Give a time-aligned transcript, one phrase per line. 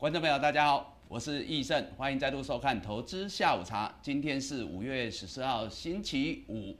[0.00, 3.86] 观众朋友，大家好，我是易胜，欢迎再度收看《投资下午茶》。
[4.00, 6.74] 今天是五月十四号，星期五。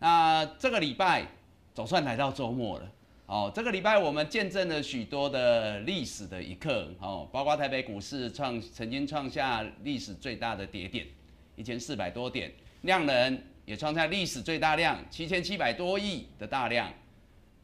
[0.00, 1.24] 那这个礼拜
[1.72, 2.92] 总算来到周末了。
[3.26, 6.90] 哦，这个礼拜我们见证了许多的历史的一刻。
[6.98, 11.06] 哦，包括台北股市创曾经创下历史最大的跌点，
[11.54, 16.92] 一千四百多点，量能也创下历史最大量，七千七百多亿的大量。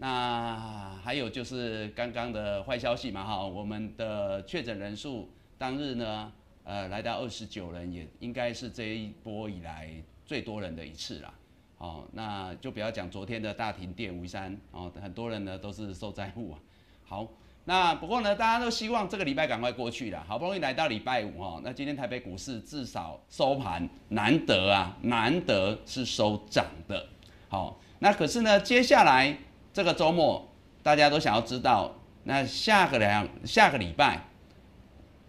[0.03, 6.33] 那还有就是刚刚的坏消息嘛，哈，我们的确诊人数当日呢，
[6.65, 9.95] 呃，来到二十九人，也应该是这一波以来
[10.27, 11.33] 最多人的一次啦。
[11.79, 16.59] 哦，那就不要讲昨天的大停电，五三哦，很多人呢都是受灾户啊。
[17.05, 17.29] 好，
[17.65, 27.07] 那不过呢，大家都希望这个礼拜赶快过去了，好不容易来到礼拜五哦，那今天台北股市至少收盘难得啊，难得是收涨的。
[27.49, 29.39] 好，那可是呢，接下来。
[29.73, 30.49] 这个周末，
[30.83, 34.21] 大家都想要知道，那下个两下个礼拜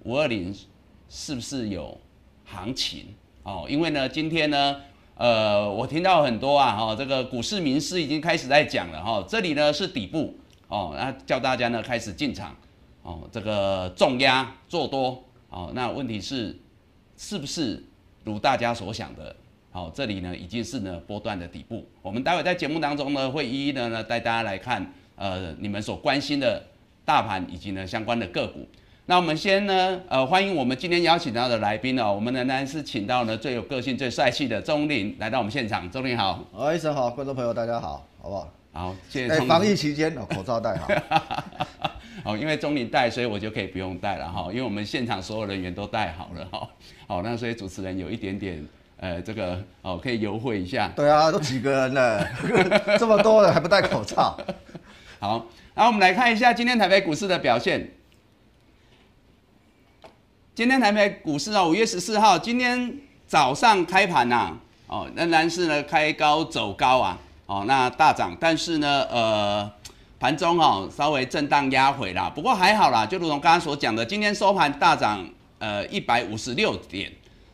[0.03, 0.53] 五二零
[1.07, 1.97] 是不是有
[2.43, 3.65] 行情哦？
[3.69, 4.81] 因为呢，今天呢，
[5.15, 12.53] 呃，我听到很多啊，哈，这个股市名师已经开始在讲了哈，这里呢是底部哦，那叫大家呢开始进场
[13.01, 16.59] 哦，这个重压做多哦，那问题是
[17.15, 17.81] 是不是
[18.25, 19.33] 如大家所想的？
[19.73, 21.83] 好，这里呢已经是呢波段的底部。
[22.03, 24.85] 我们待会在节目当中呢会一一的呢带大家来看，
[25.15, 26.61] 呃，你们所关心的
[27.03, 28.67] 大盘以及呢相关的个股。
[29.07, 35.89] 那我们先呢，呃，欢迎我们今天邀请到的来宾哦，我们仍然是请到呢最有个性、最帅气的钟林来到我们现场。
[35.89, 38.53] 钟林好，哎，医生好，观众朋友大家好，好不好？
[38.73, 39.39] 好，谢谢。
[39.41, 40.87] 防疫期间哦，口罩戴好。
[42.23, 46.69] 好，因为钟林戴，所以我就可以不用戴了哈，因为我们现场所有人员都戴好了哈。
[47.07, 48.63] 好，那所以主持人有一点点。
[49.03, 50.89] 呃，这个哦，可以优惠一下。
[50.95, 52.25] 对啊，都几个人了，
[52.97, 54.37] 这么多人还不戴口罩。
[55.19, 57.91] 好，然后我们来看一下今天台北股市的表现。
[60.55, 62.97] 今天台北股市啊，五月十四号，今天
[63.27, 69.69] 早上开盘呐，哦，仍然是呢开高走高啊，哦，那大涨，但是呢，呃，
[70.17, 75.27] 盘中哦稍微震荡压回啦，不过还好啦，就如同刚刚所讲的，今天收盘大涨，
[75.59, 77.11] 呃，一百五十六点。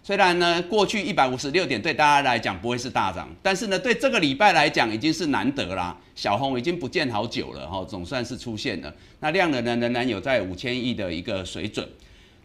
[0.10, 5.96] 虽然呢，过去一百五十六点对大家来讲不会是大涨，但是呢，对这个礼拜来讲已经是难得啦。
[6.16, 8.92] 小红已经不见好久了哈，总算是出现了。
[9.20, 11.88] 那量能呢，仍然有在五千亿的一个水准。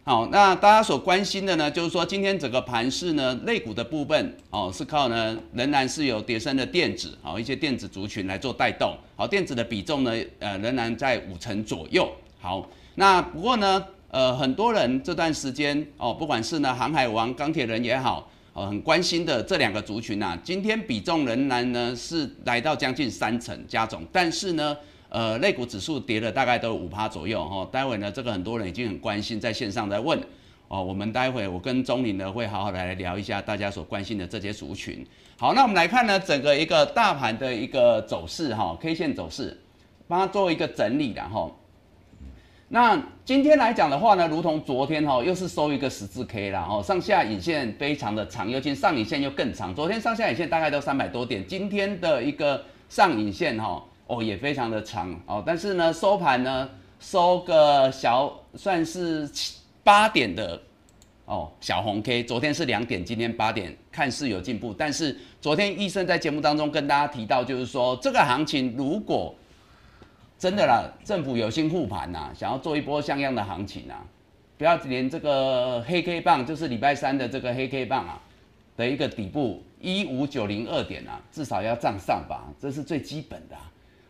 [0.03, 8.95] 好，那大家所关心的呢，就是说今天整个盘市呢，类股的部分哦，是靠呢，仍然是有叠升的电子，好一些电子族群来做带动。
[9.17, 12.13] 好，电子的比重呢，呃，仍然在五成左右。
[12.43, 13.83] 好，那不过呢。
[14.15, 24.77] 呃，很多人这段时间哦，不管是呢航海王、钢铁人也好，哦，很关心的这两个族群呐，今天比重仍然呢是来到将近三成加总，但是呢，
[25.09, 27.69] 呃，类股指数跌了大概都五趴左右哈。
[27.73, 30.17] 待会呢，这个很多人已经很关心，在线上在问
[30.69, 35.05] 哦，我们待会我跟钟林呢会好好来聊一下大家所关心的这些族群。
[35.37, 39.61] 好，那我们来看呢整个一个大盘的一个走势哈，K 线走势，
[40.07, 41.53] 帮它做一个整理然后。
[42.75, 49.73] 那今天来讲的话呢，如同昨天哈，又是收一个十字 K 啦，哦，上下影线非常的长，尤其上影线又更长。
[49.73, 56.69] 昨天上下影线大概都三百多点，今天的一个上影线哈，哦也非常的长哦，但是呢收盘呢
[56.99, 60.61] 收个小算是七八点的
[61.27, 69.33] 哦小红 K，昨天是两点，今天八点，看似有进步，但是昨天医生在节目当中跟大家提到，就是说这个行情如果
[70.39, 74.05] 真的啦，政府有心护盘呐，想要做一波像样的行情啊，
[74.59, 78.21] 不要连这个黑 K 棒，就是礼拜三的这个黑 K 棒啊
[78.77, 83.57] 的一个底部一五九零二点啊，至少要站上吧，这是最基本的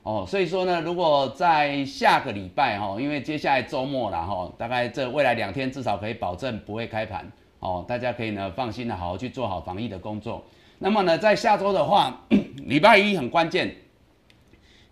[0.02, 0.24] 哦。
[0.26, 7.30] 所以说呢，如果在下个礼拜哈，因为接下来周末了哈，大概这未来两天至少可以保证不会开盘
[7.60, 10.44] 哦，大家可以呢放心的好好去做好防疫的工作。
[10.78, 12.18] 那么呢，在下周的话，
[12.66, 13.76] 礼拜一很关键，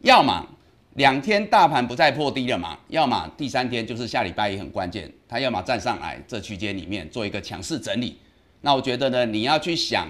[0.02, 0.46] 要么。
[0.94, 2.79] 两天大盘不再破低了嘛？
[2.89, 8.19] 要么第三天就是下礼拜一很关键，它要么站上来这区间里面做一个强势整理。
[8.61, 10.06] 那我觉得呢，你要去想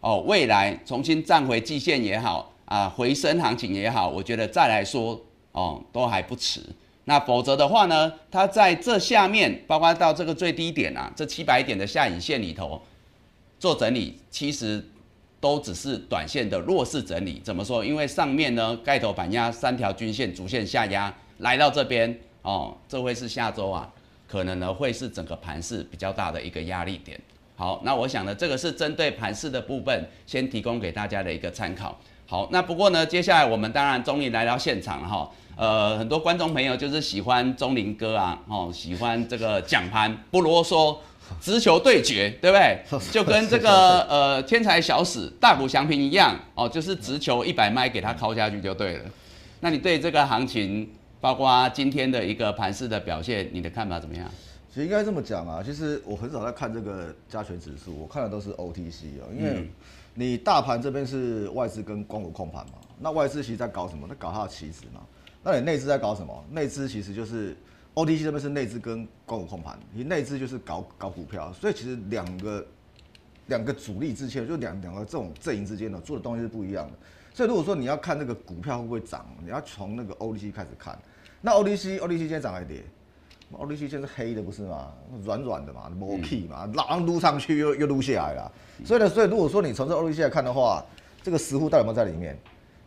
[0.00, 5.20] 哦，未来重新站回季线也好啊，回升行情也好，我觉得再来说
[5.50, 6.60] 哦都还不迟。
[7.06, 12.80] 那否则的话呢，它在这下面，包括到这个最低点啊，这七百点的下影线里头
[13.58, 14.84] 做整理，其实。
[15.42, 17.84] 都只是短线的弱势整理，怎么说？
[17.84, 23.90] 因为上面呢盖头板压三条均线逐线下压来到这边哦，这会是下周啊，
[24.28, 27.20] 可能呢会是整个盘势比较大的一个压力点。
[27.56, 31.98] 好，那我想呢这个是针对盘势的部分，先提供给大家的一个参考。
[32.24, 35.28] 好，那不过呢接下来我们当然终于来到现场了哈。
[35.56, 40.96] 呃，很多观众朋友就是喜欢钟林哥啊，哦，喜欢这个讲盘不啰嗦，
[41.40, 42.82] 直球对决，对不对？
[43.10, 49.04] 就跟这个呃天才小史大谷翔平一样，哦，就是直球一百迈给他敲下去就对了。
[49.60, 50.90] 那你对这个行情，
[51.20, 54.28] 包括今天的一个盘势的表现，你的看法怎么样？
[54.72, 59.68] 其实应该这么讲啊，其实我很少在看这个加权指数，我看的都是 OTC 啊，因为
[60.14, 64.08] 你大盘这边是外资跟光谷控盘嘛，那外资其实在搞什么？
[64.08, 65.00] 在搞它的棋子嘛。
[65.44, 66.44] 那你内资在搞什么？
[66.50, 67.56] 内资其实就是
[67.94, 72.66] OTC 这边是内资跟光谷控盘，你内资就是搞搞股票，所以其实两个
[73.48, 76.92] 两个主力之间，就两两个这种阵营之间呢，做的东西是不一样的。
[77.34, 80.98] 所以如果说你要看那个股票会不会涨，你要从那个 ODC 开始看。
[81.40, 82.82] 那 ODC ODC 现在涨还跌
[83.52, 84.92] ？ODC 现在是黑的不是吗？
[85.24, 88.52] 软软的嘛，磨屁嘛，然后撸上去又又撸下来了。
[88.84, 90.82] 所以呢，所以如果说你从这 ODC 来看的话，
[91.22, 92.38] 这个实物到底有没有在里面？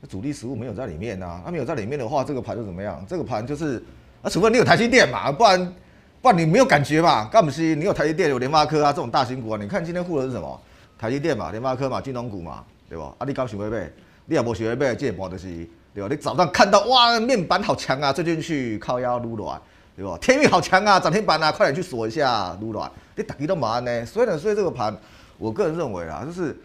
[0.10, 1.42] 主力实物没有在里面啊。
[1.46, 3.06] 它没有在里面的话，这个盘就怎么样？
[3.08, 3.84] 这个盘就是
[4.26, 5.74] 啊，除非你有台积电嘛，不然
[6.20, 7.26] 不然你没有感觉嘛。
[7.26, 9.60] 干不是你有台积电有联发科啊这种大型股啊？
[9.62, 10.60] 你看今天护的是什么？
[10.98, 13.04] 台积电嘛，联发科嘛，金融股嘛，对不？
[13.04, 13.88] 啊，你刚想要买？
[14.26, 15.48] 你也无学会买，这盘就是
[15.94, 16.08] 对吧？
[16.10, 19.62] 你早上看到哇，面板好强啊，最近去靠腰撸卵，
[19.96, 20.18] 对吧？
[20.20, 22.92] 天运好强啊，涨停板啊，快点去锁一下撸卵。
[23.16, 24.98] 你打击都麻呢，所以呢，所以这个盘，
[25.38, 26.58] 我个人认为啊，就是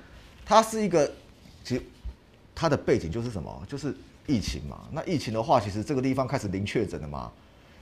[0.46, 1.06] 它是一个，
[1.62, 1.82] 其实
[2.54, 3.62] 它的背景就是什么？
[3.68, 3.94] 就是
[4.26, 4.78] 疫情嘛。
[4.92, 7.30] 那疫情的话，其实这个地方开始零确诊了嘛？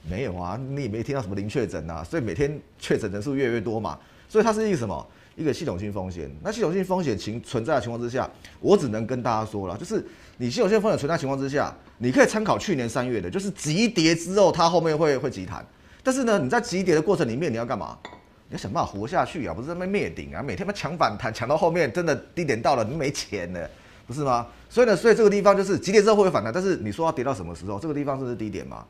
[0.08, 3.98] 没有啊，你也没听到什么零确诊啊，所以每天确诊人数越来越多嘛。
[4.28, 5.06] 所以它是一个什么？
[5.36, 8.28] 一个系统性风险，那系统性风险情存在的情况之下，
[8.58, 10.04] 我只能跟大家说了，就是
[10.36, 15.64] 你系统性风险存在情况之下，你可以参考去年三月的，就是急跌之后它后面会会急弹，
[16.02, 17.96] 但是呢，你在急跌的过程里面你要干嘛？
[18.48, 23.70] 你要想办法活下去啊，不是在那灭顶啊，每天嘛抢反弹，抢到后面真的低点到了，你没钱了，
[24.08, 24.44] 不是吗？
[24.68, 27.78] 所以呢，所以这个地方就是急跌之后会反弹，但是你说要跌到什么时候？
[27.78, 28.84] 这个地方是不是低点嘛？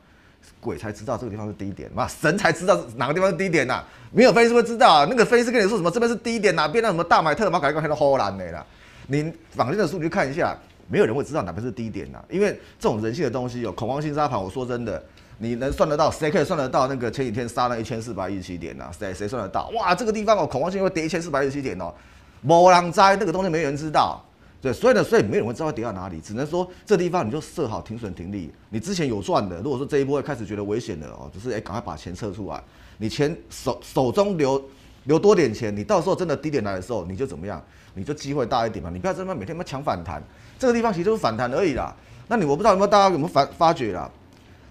[0.59, 3.83] 鬼才知道这个地方是低点嘛，神才知道哪个地方是低点呐。
[4.11, 8.65] 没有分析师会知道啊，那个分析师跟你说什么这边是低点，哪边那什么大买特买，改一改都荷兰的啦。
[9.07, 10.57] 你坊间的数据看一下，
[10.87, 14.41] 没有人会知道哪边是低点呐，因为这种人性的东西有恐慌性杀盘。
[14.41, 15.01] 我说真的，
[15.37, 16.11] 你能算得到？
[16.11, 18.89] 谁可以算得到那个前几天杀了一千四百一十七点呐？
[18.97, 19.69] 谁谁算得到？
[19.75, 21.93] 哇，这个地方哦，恐慌性会跌一千四百一十七点哦，
[22.41, 24.23] 某人灾那个东西没人知道。
[24.61, 28.51] 对，所以呢，所以没有人会知道跌到哪里，只能说这地方你就设好停损停利。
[28.69, 32.61] 你之前有赚的，如果说这一波开始觉得危险了哦，就是哎，赶快把钱撤出来。
[32.97, 34.61] 你钱手手中留
[35.05, 37.63] 留多点钱，你到时候真的低点来的时候，你就怎么样？
[37.93, 38.89] 你就机会大一点嘛。
[38.91, 40.21] 你不要这么每天么抢反弹，
[40.57, 41.95] 这个地方其实就是反弹而已啦。
[42.27, 44.11] 那你我不知道有没有大家有没有发发觉啦？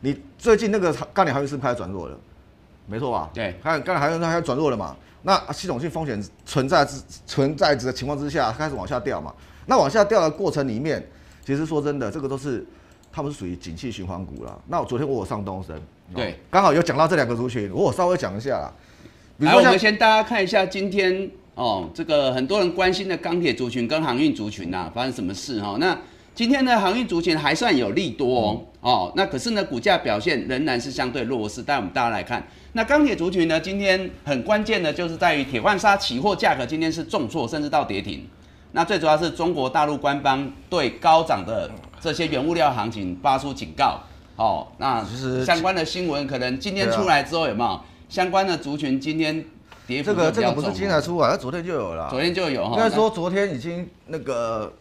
[0.01, 2.19] 你最近那个钢铁行业是不是开始转弱了？
[2.87, 3.31] 没错吧？
[3.33, 4.95] 对，看钢铁行业它开始转弱了嘛？
[5.23, 9.35] 那系统性风险存在之存在的情况之下，开始往下掉嘛？
[9.69, 11.07] 那往下掉的过程里面，
[11.45, 12.67] 其实说真的，这个都是
[13.13, 14.59] 他们是属于景气循环股啦。
[14.69, 15.79] 那我昨天我有上东升，
[16.15, 18.73] 对，刚好有讲到这两个族群，我稍微讲一下啦。
[19.41, 25.77] 来，我们先大家看一下今天哦，这个很多人关心的钢铁族群跟航运族群呐，发生什么事哈？
[25.79, 25.97] 那
[26.35, 31.63] 今天的航运族群还算有利多哦，哦，那可是呢，股价表现仍然是相对弱势。
[31.63, 32.43] 但我们大家来看，
[32.73, 38.27] 那钢铁族群呢，今天很关键的就是在于铁矿砂期货价格今天是重挫，甚至到跌停。
[38.73, 43.99] 那最主要是中国大陆官方对高涨的这些原物料行情发出警告。
[44.37, 49.45] 哦，那其实相关的新闻可能今天出来之后有没有相关的族群今天
[49.87, 52.09] 跌这个这个不是今天才出来，昨天就有了。
[52.11, 52.73] 昨天就有哈。
[52.73, 54.73] 应该说昨天已经那个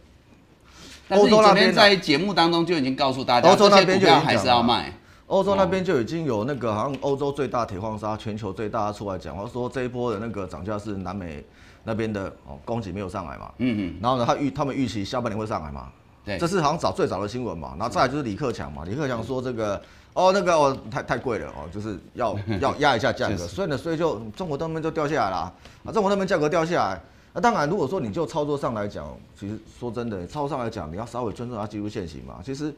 [1.08, 4.92] 欧洲那边在节目当中就已经告诉大家，欧洲那边就还是要卖。
[5.26, 11.44] 欧洲那边就已经有那个好像欧洲最大铁矿砂全球最大出来讲，话说这一波的那个涨价是南美。
[11.88, 15.90] 那边的哦供给没有上来嘛，嗯嗯，然后呢，他预他们预期下半年会上来嘛，
[16.22, 19.80] 对，这是好像早最早的新闻嘛，然后再来就是李克强嘛，李克强说这个
[20.12, 25.36] 哦那个哦太太贵了哦，就是要 要压一下价格，所以呢，所以就中国那边就掉下来了
[25.84, 27.00] 啊，中国那边价格掉下来，
[27.32, 29.06] 那当然如果说你就操作上来讲，
[29.38, 32.74] 其实说真的，操作上来讲，你要稍微尊重它技术线型嘛，其实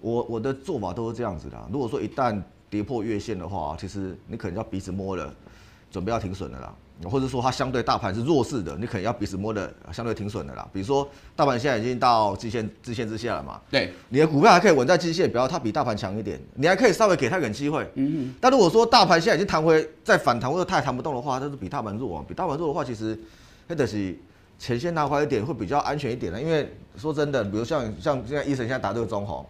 [0.00, 2.38] 我我的做法都是这样子的，如果说一旦
[2.68, 5.32] 跌破月线的话，其实你可能要鼻子摸了，
[5.90, 6.74] 准备要停损的啦。
[7.08, 10.68] 或者说它相对大盘是弱势的，你可能要彼此摸的相对挺损的啦。
[10.72, 17.82] 比如说大盘现在已经到季线、季线之下了嘛，对，你的股票还可以稳在季线，比要它比大盘强一点，你还可以稍微给它点机会。
[17.94, 18.34] 嗯嗯。
[18.40, 23.18] 但如果说大盘现在已经弹回再反弹或者太弹不动的话，它是比大盘弱啊，比大盘弱的话，其实
[23.66, 24.14] 那得是
[24.58, 26.40] 前线拿回一点会比较安全一点的。
[26.40, 29.46] 因为说真的，比如像像现在医生现在打这个中红，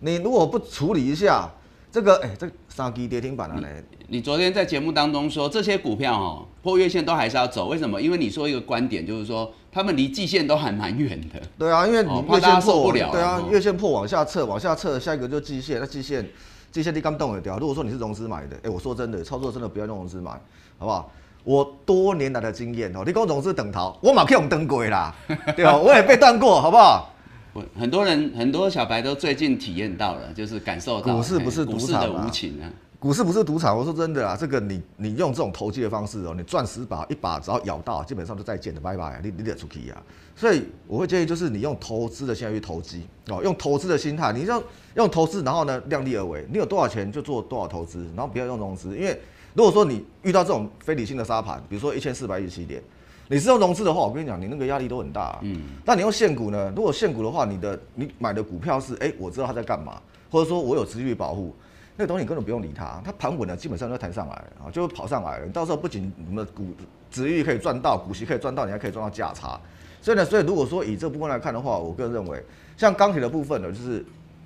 [0.00, 1.50] 你如果不处理一下。
[1.94, 8.02] 这个哎、这三基跌停板了嘞，你昨天在节目当中说，这些股票哦破月线都还是要走，为什么？
[8.02, 11.40] 因为你说一个观点，就是说他们离季线都还蛮远的。
[11.56, 16.28] 对啊，因为哦你月线破不了对啊哦，月线破往下撤，往下撤，下一个就季线，那季线，
[16.72, 17.56] 季线你刚动了掉。
[17.60, 20.32] 如果说你是融资买的，哎、我说真的，操作真的不要用融资买，
[20.78, 21.08] 好不好？
[21.44, 25.14] 我多年来的经验哦，你跟我融资等逃，我马可以用登轨啦，
[25.54, 25.76] 对吧？
[25.76, 27.13] 我也被断过，好不好？
[27.54, 32.70] 我很多人很多小白都最近体验到了，就是感受到股市不是哎股市的赌场啊无情啊。
[32.98, 40.02] 股市不是赌场，我说真的啊，这个你你用这种投机的方式哦，你赚十把一把只要咬到，基本上就再见了，拜拜，你你得出去啊。
[40.34, 44.60] 所以我会建议就是你用投资的心态去投机哦，用投资的心态，你要
[44.94, 49.20] 用投资，然后呢量力而为，你有多少钱就做多少投资，然后不要用融资，因为
[49.52, 52.82] 如果说你遇到这种非理性的沙盘，比如说一千四百一十七点，
[53.28, 55.38] 你是用融资的话，我跟你讲，你那个压力都很大、啊。
[55.42, 55.62] 嗯。
[55.84, 56.72] 但你用现股呢？
[56.76, 60.00] 如果现股的话，你的你买的股票是，哎、我知道它在干嘛，
[60.30, 61.54] 或者说我有持续保护，
[61.96, 65.46] 那个东西你根本不用理它，它盘稳了，基本上就弹上来了啊，就跑上来了。
[65.46, 66.66] 你到时候不仅你们股
[67.10, 69.58] 值率可以赚到，股息可以赚到，你还可以赚到价差。
[70.02, 72.42] 所以呢，所以如果说以这部分来看的话，我个人认为，
[72.76, 74.04] 像钢铁的部分呢，就是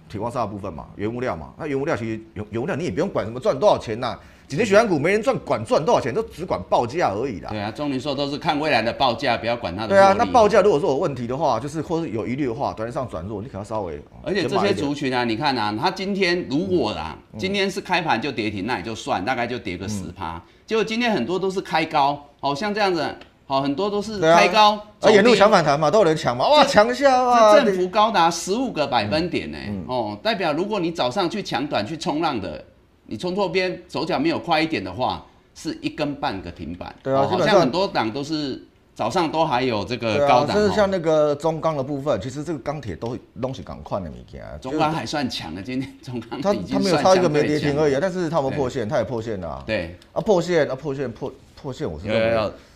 [0.09, 1.53] 铁矿砂的部分嘛，原物料嘛。
[1.59, 7.51] 那原物料其实原原物料你也不用管什么赚多少钱呐、今天血管股没人赚，管赚多少钱，都只管报价而已啦。
[7.51, 14.01] 对啊，钟林说都是看未来的报价，不要管它的对啊，那报价如果说有问题的话，就是或是有疑虑的话，短线上转弱，你可能要稍微。
[14.23, 20.43] 而且这些族群啊，你看啊，它今天如果啦，嗯今天是开盘就跌停，那也就算，大概就跌个十趴。
[20.67, 23.15] 结果今天很多都是开高，好像这样子，
[23.49, 27.55] 好很多都是开高，啊，走沿路跌抢反弹嘛，都有人抢嘛，哇，抢一下哇！
[27.55, 32.63] 这振幅高达十五个百分点呢、嗯哦，代表如果你早上去抢短去冲浪的，
[33.07, 35.25] 你冲错边手脚没有快一点的话，
[35.55, 36.95] 是一根半个停板。
[37.03, 38.63] 对啊哦好像很多档都是
[38.95, 40.61] 早上都还有这个高档、哦。
[40.61, 48.87] 就是像那个中钢的部分，其实这个钢铁都东西赶快的物件，中钢还算强的，今天 中钢它它没有算差一个没跌停而已啊，但是它有破线？
[48.87, 52.07] 它也破线了啊，对，啊破线啊破线破破线，我是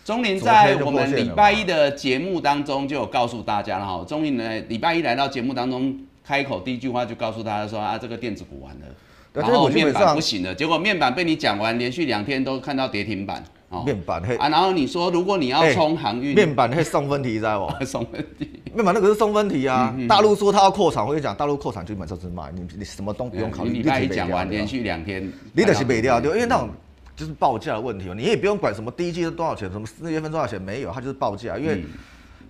[0.03, 4.03] 钟林在我们礼拜一的节目当中就有告诉大家了哈。
[4.05, 8.85] 钟林呢，礼拜一来到节目当中，开口第一句话就告诉大家说啊，这个电子股完了，
[9.31, 10.53] 然后面板不行了。
[10.53, 13.83] 结果面板被你讲完，连续两天都看到跌停板哦。
[13.85, 17.85] 面板嘿，啊，然后你说如果你要哎冲航运，面板嘿送分题，知道不？
[17.85, 18.49] 什么问题？
[18.73, 26.69] 面板那个是送分题嗯啊，大陆说他要扩产，我跟你讲，大陆扩产基本上是卖，你你什么都不用考虑，你礼拜一讲完，连续两天，你得是卖掉对，因为那种
[27.15, 31.83] 就是报价的问题哦，你也不用管什么第一季是多少钱，什么四月份多少钱，没有，它就是报价，因为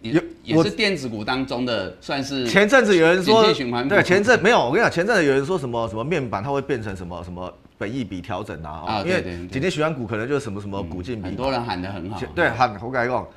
[0.02, 3.44] 也有也是电子股当中的算是前阵子有人说
[3.90, 9.48] 对，前阵没有，我跟你讲，前阵子有人说什么什么面板它会变成什么什么本益比调整啊，啊哦因为对对对。
[9.48, 13.28] 景气循环股可能就是什么什么股净比嘛，很多人喊得很好，对，喊我改讲，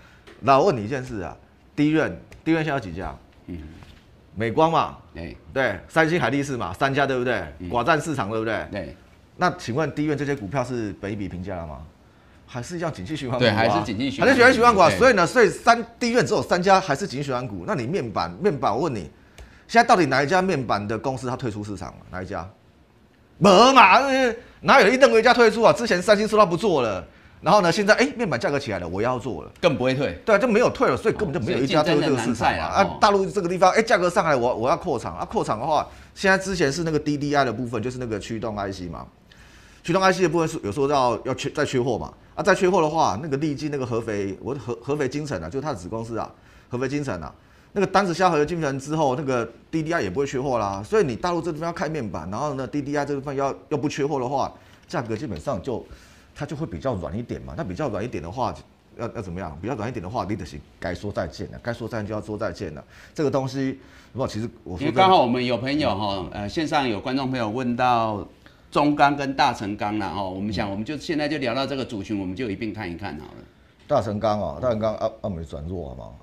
[0.40, 1.36] 那我问你一件事啊，
[1.74, 3.16] 第一任第一任现在有几家？
[3.46, 3.58] 嗯。
[4.38, 5.34] 美光嘛，对。
[5.54, 7.42] 对，三星、海力士嘛，三家对不对？
[7.70, 8.66] 寡占市场对不对？
[8.70, 8.96] 对
[9.36, 11.78] 那请问第一任这些股票是本益比评价了吗？
[12.48, 13.48] 还是一样景气循环股、啊？
[13.48, 14.88] 对还是景气循环还是景气循环股啊？
[14.90, 17.64] 所以呢，所以三第一任只有三家还是景气循环股。
[17.66, 19.10] 那你面板面板，我问你，
[19.66, 21.96] 现在到底哪一家面板的公司它退出市场了？
[22.10, 22.48] 哪一家？
[23.38, 25.72] 没嘛，呃哪有一任何一家退出啊？
[25.72, 27.04] 之前三星说它不做了，
[27.42, 29.50] 然后呢，现在哎、面板价格起来了，我要做了。
[29.60, 30.18] 更不会退。
[30.24, 39.04] 对啊，就没有退了，所以根本就没有一家退入这个市场啊哦，啊大陆这个地方，哎，价格上来，我我要扩厂啊，扩厂的话，现在之前是那个 DDI 的部分，就是那个驱动 IC 嘛，
[39.86, 46.28] 驱动 IC 的部分是有时候要要缺再缺货嘛，啊，再缺货的话，那个利基那个合肥，我的合合肥精城啊，就是它的子公司啊，
[46.68, 47.32] 合肥精城啊，
[47.70, 54.52] 那个单子下合肥精城之后，那个 DDI 也不会缺货啦，所以你大陆这地方要开面板，然后呢 DDI 这部分要要不缺货的话，
[54.88, 55.86] 价格基本上就
[56.34, 58.52] 它就会比较软一点嘛，那比较软一点的话。
[58.98, 59.54] 要要怎么样？
[59.60, 62.82] 比较软一点的话，你得是该说再见了，该说再见就要说再见了。
[63.14, 63.78] 这个东西，
[64.14, 68.26] 不，其实我因为刚好我们有朋友哈，呃，线上有观众朋友问到
[68.76, 73.38] 中钢跟大成钢了哦，我们想我们就现在就聊到这个族群，我们就一并看一看好了。
[73.88, 76.14] 大成钢啊，大成钢啊啊没转弱好不好？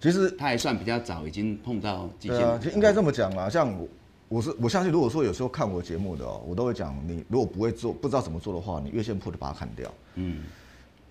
[0.00, 2.38] 其实它还算比较早，已经碰到极限。
[2.38, 3.48] 对啊，其实应该这么讲啦。
[3.48, 3.88] 像我，
[4.28, 10.38] 我是我相信，如果说有时候看我节目的哦，我都会讲，你如果不会做，不知道怎么做的话，你月线破就把它砍掉，嗯，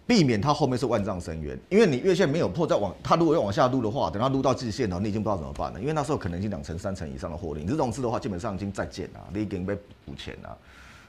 [0.05, 1.57] 避免它后面是万丈深渊。
[1.69, 5.79] 因为你月线没有破，再往它如果要往下撸的话，等它撸到季线了，你已经不知道怎么办了。
[5.79, 10.57] 因为那时候可能已经两成、三成以上的获利，你这融资的话，基本上已经再见了，你已经被补钱了。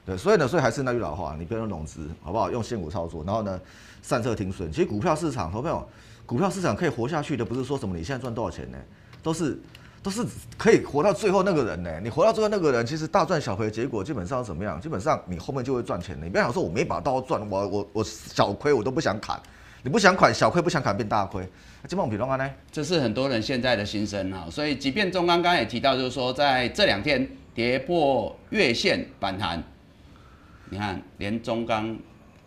[0.05, 2.51] 对，所以呢，所以还是那句老话，你不要用融资，好不好？
[2.51, 3.59] 用现股操作，然后呢，
[4.03, 4.71] 善策停损。
[4.71, 5.83] 其实股票市场，投朋友，
[6.25, 8.77] 股票市场可以活下去的，不是说什么你现在赚多少钱呢，
[9.23, 9.59] 都是
[10.05, 10.23] 都是
[10.55, 11.99] 可以活到最后那个人呢。
[12.03, 14.79] 你活到最后那个人，其实大赚小赔，结果基本上怎么样？
[14.79, 16.23] 基本上你后面就会赚钱的。
[16.23, 19.35] 你不要想说我每把刀赚，我我我小亏我都不想砍，
[19.81, 21.43] 你不想砍小亏不想砍变大亏，
[21.87, 22.47] 基本上比龙安呢？
[22.71, 29.63] 这是很多人现在的心声啊，所以即便中刚刚也提到，就是说在这两天跌破月线反弹，
[30.69, 31.97] 你看连中钢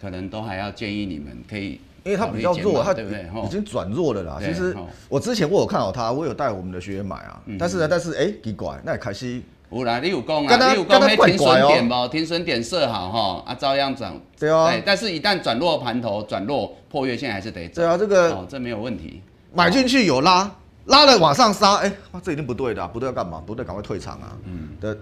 [0.00, 3.28] 可能都还要建议你们可以因为它比较弱，它码对不对？
[3.28, 4.38] 吼已经转弱了啦。
[4.42, 4.74] 其实
[5.08, 7.40] 我之前我有看好它，我有带我们的学员买啊。
[7.44, 12.08] 嗯但是呢，但是哎，奇怪，那也开始有啦，你有讲跟他啊，你有讲跟他迄停损点不？
[12.08, 14.18] 停损点设好哈，啊，照样涨。
[14.38, 17.82] 对啊对，但是一旦转弱盘头转弱破月线还是得走。
[17.82, 19.20] 对啊，这个哦，这没有问题。
[19.52, 20.50] 买进去有拉，
[20.86, 23.42] 拉了往上杀，哎、哇这一定不对的啊、不对要干嘛？
[23.44, 24.36] 不对，赶快退场啊！
[24.44, 24.96] 嗯，的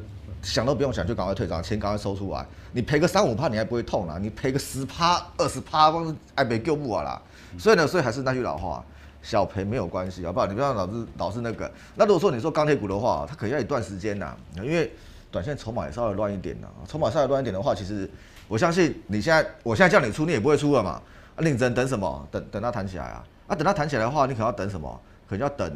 [0.46, 2.46] 想都不用想，就赶快退场，钱赶快收出来。
[2.72, 4.16] 你赔个三五趴，你还不会痛啦？
[4.20, 7.20] 你赔个十趴、二十趴，光是爱赔救不完啦。
[7.58, 8.84] 所以呢，所以还是那句老话，
[9.22, 10.46] 小赔没有关系，好不好？
[10.46, 11.70] 你不要老是老是那个。
[11.96, 14.92] 那如果说你说钢铁股的话，它可能要一段时间呐，因为
[15.30, 16.68] 短线筹码也稍微乱一点呐。
[16.86, 18.08] 筹码稍微乱一点的话，其实
[18.46, 21.02] 我相信你现在，我现在叫你出，你也不会出了嘛。
[21.34, 22.28] 啊，你只能等什么？
[22.30, 23.24] 等等它弹起来啊！
[23.48, 25.00] 啊，等它弹起来的话，你可能要等什么？
[25.28, 25.70] 可能要等，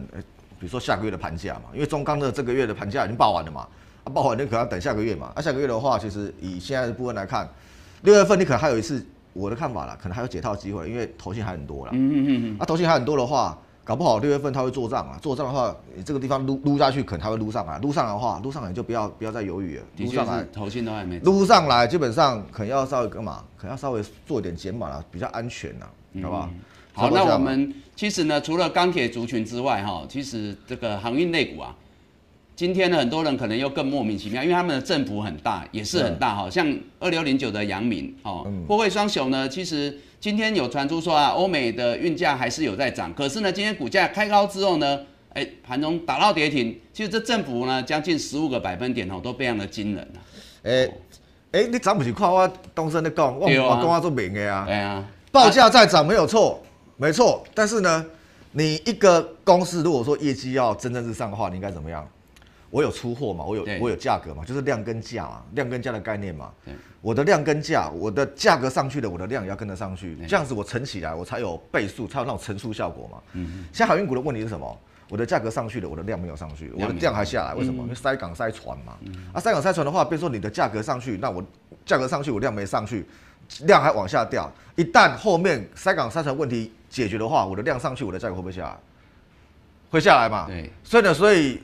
[0.58, 3.66] 比如说下个月的盘价嘛，因为中钢的这个月的盘价已经报完了嘛，
[4.04, 5.32] 啊，报完你可能要等下个月嘛。
[5.34, 7.48] 啊，下个月的话，其实以现在的部分来看，
[8.02, 11.90] 六月份你可能还有一次，我的看法啦，可能还有解套机会，因为头信还很多啦。
[11.94, 21.18] 嗯嗯嗯啊，头信还很多的话，搞不好六月份它会做账啊，做账的话，你这个地方撸撸下去，可能它会撸上来，撸上来的话，撸上来就不要不要再犹豫了，撸上来是头信都还没。
[21.20, 23.44] 撸上来，基本上可能要稍微干嘛？
[23.56, 25.90] 可能要稍微做一点减码啦，比较安全啦，
[26.22, 26.48] 好不好？
[26.52, 26.58] 嗯
[26.92, 31.74] 好，那我们其实呢，除了钢铁族群之外，哈，其实这个航运类股啊，
[32.60, 36.50] 今天呢，很多人可能又更莫名其妙，因为他们的振幅很大，也是很大哈。
[36.50, 45.00] 像二六零九的阳明哦，嗯货柜双雄呢，其实今天有传出说啊，欧美的运价还是有在涨，可是呢，今天股价开高之后呢，
[45.32, 50.20] 哎，盘中打到跌停，其实这振幅呢，将近十五个百分点哦，都非常的惊人啊。
[50.64, 50.92] 诶、
[51.52, 54.66] 诶、你涨不是看我东升在讲，我我讲我做明的啊。
[54.66, 55.02] 对啊，
[55.32, 56.60] 报价在涨没有错，
[56.98, 57.42] 没错。
[57.54, 58.04] 但是呢，
[58.52, 62.06] 你一个公司如果说业绩要蒸蒸日上的话，你应该怎么样？
[62.70, 66.50] 我有出货嘛，我有我有价格嘛，就是量跟价嘛，量跟价的概念嘛。
[67.02, 73.18] 我的量跟价，我的价格上去了，我的量也要跟得上去对，这样子我乘起来，我才有倍数，才有那种乘数效果嘛。
[73.32, 73.64] 嗯。
[73.72, 74.78] 现在海运股的问题是什么？
[75.08, 77.82] 我的价格上去了，我的量没有上去，我的量还下来，为什么？
[77.82, 78.96] 因为塞港塞船嘛。
[79.32, 81.42] 啊，塞港塞船的话，比如说你的价格上去，那我
[81.84, 83.04] 价格上去，我量没上去，
[83.62, 84.48] 量还往下掉。
[84.76, 88.78] 一旦后面塞港塞船问题解决的话，我的量上去，我的价格会不会下来？
[89.90, 90.46] 会下来嘛？
[90.46, 90.70] 对。
[90.84, 91.60] 所以呢，所以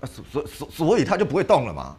[0.00, 1.96] 呃所所所以它就不会动了嘛。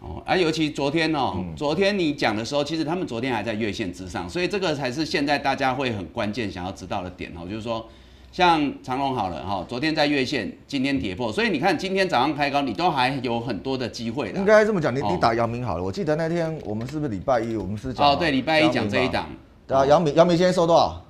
[0.00, 7.86] 哦，啊，尤其昨天哦，嗯昨天你讲的时候，其实他们昨天还在月线之上，所以这个才是现在大家会很关键想要知道的点哦，就是说，
[8.32, 14.42] 像长隆好了哈、昨天在月线，今天跌破，所以你看今天早上开高，你都还有很多的机会应。
[14.42, 15.84] 该这么讲，你哦你打姚明好了。
[15.84, 19.28] 我记得那天我们是不是礼拜一，我们是讲哦，对，礼拜一讲这一档，
[19.66, 21.04] 对啊，阳明姚明现在收多少？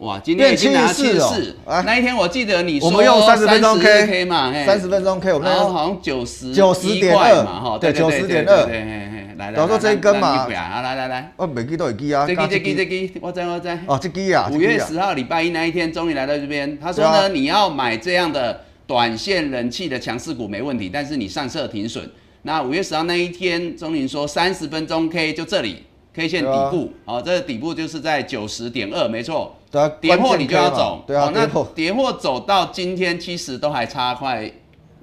[0.00, 12.26] 哇，今天已经拿七变74四那一天我记得你说我们用三十分钟 K 嘛，三十分钟 K，我们好像九十九十点二嘛，哈，对对对90.2对对对，嘿嘿，来来，然后说这一根嘛来来来我每记都有记啊。
[12.26, 13.68] 这刚刚支这支这支，我知我知。
[13.86, 16.78] 哦，这支啊，五月十号礼拜一那一天，终于来到这边。
[16.80, 22.10] 他说呢，你要买这样的短线人气的强势股没问题，但是你上色停损。
[22.42, 29.54] 那五月十号那一天，钟林说三十分钟 K 就这里 K 线底部，哦，这个底部就是在九十点二，没错。
[29.70, 31.72] 对啊，跌破你就要走，对啊，哦那跌破。
[31.74, 34.50] 跌破走到今天其实都还差快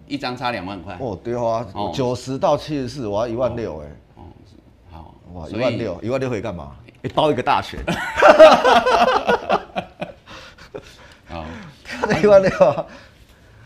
[0.08, 0.98] 一张差两万块。
[1.00, 4.24] 哦，对啊哦，九十到七十四，我要一万六哎，哦
[4.92, 6.76] 好，哇，一万六，一万六可以干嘛？
[7.02, 7.80] 一 包一个大拳，
[11.30, 11.46] 好，
[12.22, 12.86] 一万六啊，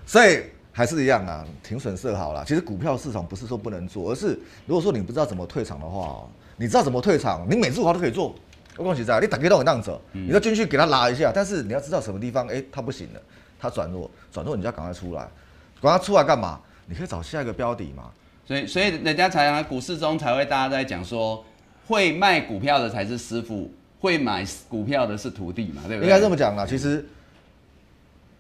[0.05, 2.45] 所以还是一样啊，停损设好了。
[2.45, 6.29] 其实股票市场不是说不能做，而是如果说你不知道怎么退场的话哦，
[6.61, 8.35] 你知道怎么退场，你每只股票都可以做。
[8.77, 13.21] 我恭喜在，你打开都很让走，你要进去给他拉一下，但是你要知道什么地方，哎、他不行了，
[13.59, 15.27] 他转弱，转弱你就要赶快出来，
[15.81, 16.59] 赶快出来干嘛？
[16.85, 18.11] 你可以找下一个标的嘛。
[18.45, 21.43] 所以所以人家才啊，股市中才会大家在讲说，
[21.87, 26.03] 会卖股票的才是师傅，会买股票的是徒弟嘛，对不对？
[26.03, 27.03] 应该这么讲啦，其实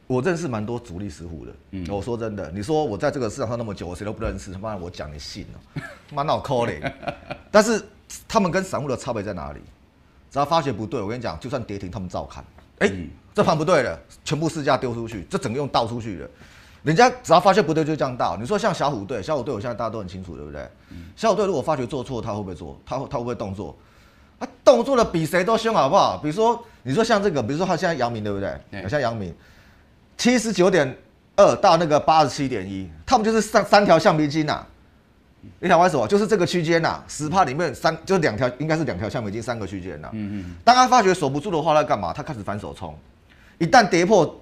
[0.05, 1.51] 我认识蛮多主力师傅的。
[1.71, 5.81] 嗯，我说真的，你说我在这个市场上那么久，我谁都不认识，他妈的我讲你信哦、
[6.13, 6.81] 妈脑壳嘞。
[7.51, 7.83] 但是
[8.27, 9.59] 他们跟散户的差别在哪里？
[10.29, 12.43] 只要发觉不对，我跟你讲，就算跌停，他们照看。
[12.79, 12.91] 哎、
[13.33, 16.29] 这盘不对了，全部市价丢出去，这整个用倒出去了。
[16.83, 18.35] 人家只要发现不对就这样倒。
[18.37, 20.67] 你说像小虎队，小虎队我现在大家都很清楚，对不对？
[21.15, 22.79] 小虎队如果发觉做错，他会不会做？
[22.85, 23.75] 他会他会不会动作？
[24.39, 26.17] 啊，动作的比谁都凶，好不好？
[26.17, 28.59] 比如说，你说像这个，比如说他现在阳明，对不对？
[28.71, 29.31] 对像阳明，
[30.17, 30.97] 七十九点
[31.35, 34.65] 二到那个八十七点一，他们就是三三条橡皮筋呐、
[35.59, 36.07] 你想玩什么？
[36.07, 40.09] 就是这个区间呐，十趴里面三就是两条，应该是两条橡皮筋，三个区间呐。
[40.13, 42.13] 嗯嗯，当他发觉守不住的话，他干嘛？
[42.13, 42.95] 他开始反手冲，
[43.57, 44.39] 一旦跌破，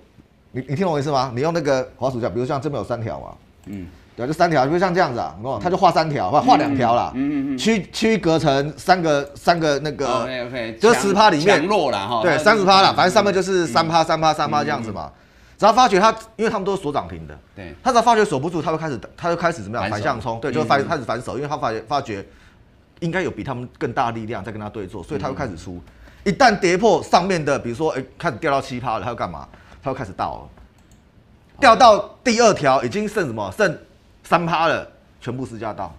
[0.52, 1.32] 你你听懂我意思吗？
[1.34, 3.28] 你用那个滑鼠架，比如像这边有三条嘛，
[3.68, 15.10] 嗯，对，就三条，比如像这样子啊，哦，他就画三条，画画两条啦，嗯嗯嗯区区隔成三个三个那个，OK OK，就是10趴里面强弱了哈，对，三十趴啦，嗯反正上面就是三趴三趴三趴这样子嘛。
[15.60, 22.26] 只要发觉他，因为他们都是锁涨停的，对他只要发觉守不住，他会开始，他就开始怎么样反向冲，对，嗯就会发开始反手，因为他发觉发觉
[23.02, 25.78] 应该有比他们更大的力量在跟他对坐，所以他会开始出。
[26.24, 29.46] 一旦跌破上面的，比如说，哎、开始掉到七趴了，他要干嘛？
[29.84, 30.50] 他会开始倒了，
[31.60, 33.52] 掉到第二条已经剩什么？
[33.58, 33.78] 剩
[34.24, 35.94] 三趴了，全部私家倒。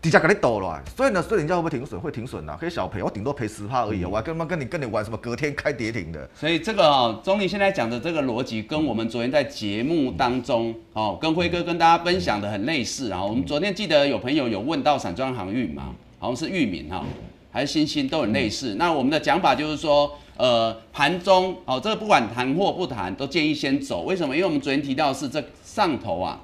[0.00, 2.00] 底下给你抖了，所以呢，所以人家会不会停损？
[2.00, 13.22] 会停损啊，可以小赔，我顶多赔十趴而已、啊，我还跟他妈跟你跟你玩什么隔天开跌停的，所以这个哦，钟林现在讲的这个逻辑，跟我们昨天在节目当中哦，跟辉哥跟大家分享的很类似啊。
[13.22, 17.04] 我们昨天记得有朋友有问到散装航运嘛，好像是裕民哈，
[17.50, 18.76] 还是新兴都很类似。
[18.76, 24.02] 那我们的讲法就是说，呃，盘中哦，这个不管谈或不谈，都建议先走。
[24.04, 24.32] 为什么？
[24.32, 26.40] 因为我们昨天提到的是这上头啊，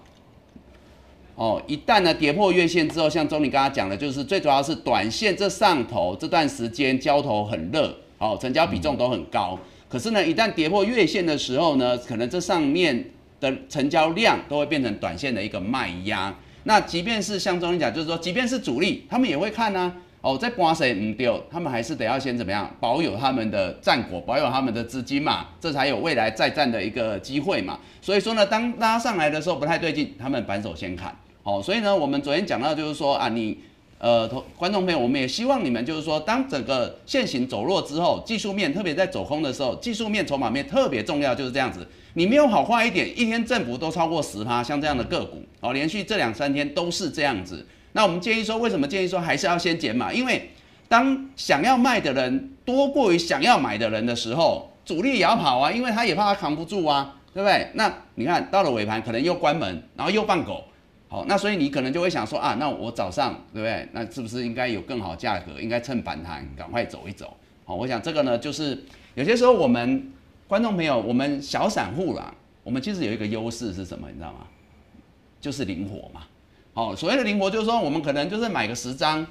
[1.36, 9.58] 哦，一旦呢跌破月线之后，像钟林刚刚讲的，就是最主要是短线这上头这段时间交投很热，哦，成交比重都很高。
[9.88, 16.32] 可是呢，一旦跌破月线的时候呢，可能这上面的成交量都会变成短线的一个卖压。
[16.64, 27.78] 那即便是像钟林讲，就是说，即便是主力，他们也会看呢、哦，在刮谁唔丢，他们还是得要先怎么样保有他们的战果，保有他们的资金嘛，这才有未来再战的一个机会嘛。
[28.00, 31.14] 所以说呢，当拉上来的时候不太对劲，他们反手先砍。
[31.44, 33.58] 哦，所以呢，我们昨天讲到就是说啊，你
[33.98, 41.86] 呃，投观众朋友，我们也希望你们就是说，当整个线型走弱之后，技术面特别在走空的时候，技术面、筹码面特别重要，就是这样子。
[42.14, 47.66] 你没有好坏一点，一天振幅都超过十趴，像这样的个股，哦，连续这两三天都是这样子。
[47.92, 50.12] 那我们建议说，为什么建议说还是要先减码？
[50.12, 50.50] 因为
[50.88, 57.68] 当想要卖的人多过于想要买的人的时候，主力也要跑啊，因为他也怕他扛不住啊，对不对？
[57.74, 60.64] 那你看到了尾盘，可能又关门，然后又放狗。
[61.14, 63.88] 好，那所以你可能就会想说啊，那我早上对不对？
[63.92, 65.60] 那是不是应该有更好价格？
[65.60, 67.36] 应该趁反弹赶快走一走。
[67.64, 68.82] 好，我想这个呢，就是
[69.14, 70.10] 有些时候我们
[70.48, 74.08] 观众朋友，我们小散户啦，我们其实有一个优势是什么？
[74.08, 74.40] 你知道吗？
[75.40, 76.22] 就是灵活嘛。
[76.72, 79.24] 好，所谓的灵活就是说，我们可能就是买个十张、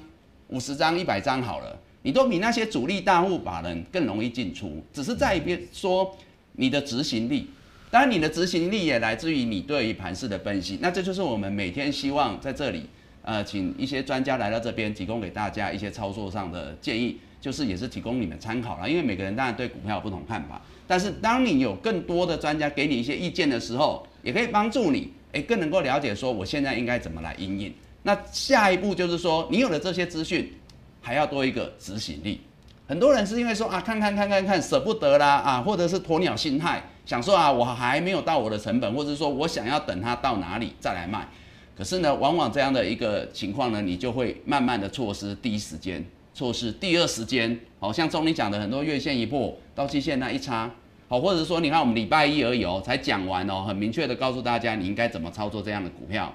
[0.48, 6.16] 五十张、一百张好了，你都比那些主力大户法人更容易进出，只是在一边说
[6.52, 7.50] 你的执行力。
[7.94, 10.76] 当然，你的执行力也来自于你对于盘势的分析。
[10.82, 12.88] 那这就是我们每天希望在这里，
[13.22, 18.90] 呃，请一些专家来到这边，提供给大家一些操作上的建议，就是也是提供你们参考了。
[18.90, 27.72] 因为每个人当然对股票有不同看法，但是当你有更多的专家给你一些意见的时候，也可以帮助你，诶，更能够了解说我现在应该怎么来应应。
[28.02, 30.52] 那下一步就是说，你有了这些资讯，
[31.00, 32.40] 还要多一个执行力。
[32.88, 41.28] 很多人是因为说啊，看看看看看舍不得啦啊，或者是鸵鸟心态，想说啊，我还没有到我的成本，或者说我想要等它到哪里再来卖。
[41.76, 47.58] 可是呢，往往这样的一个情况呢，你就会慢慢的错失第一时间，错失第二时间。
[47.80, 50.70] 好、像钟理讲的很多月线一破，到期线那一差，
[51.08, 56.32] 好、或者说你看我们礼拜一而已哦，才讲完哦，很明确的告诉大家你应该怎么操作这样的股票。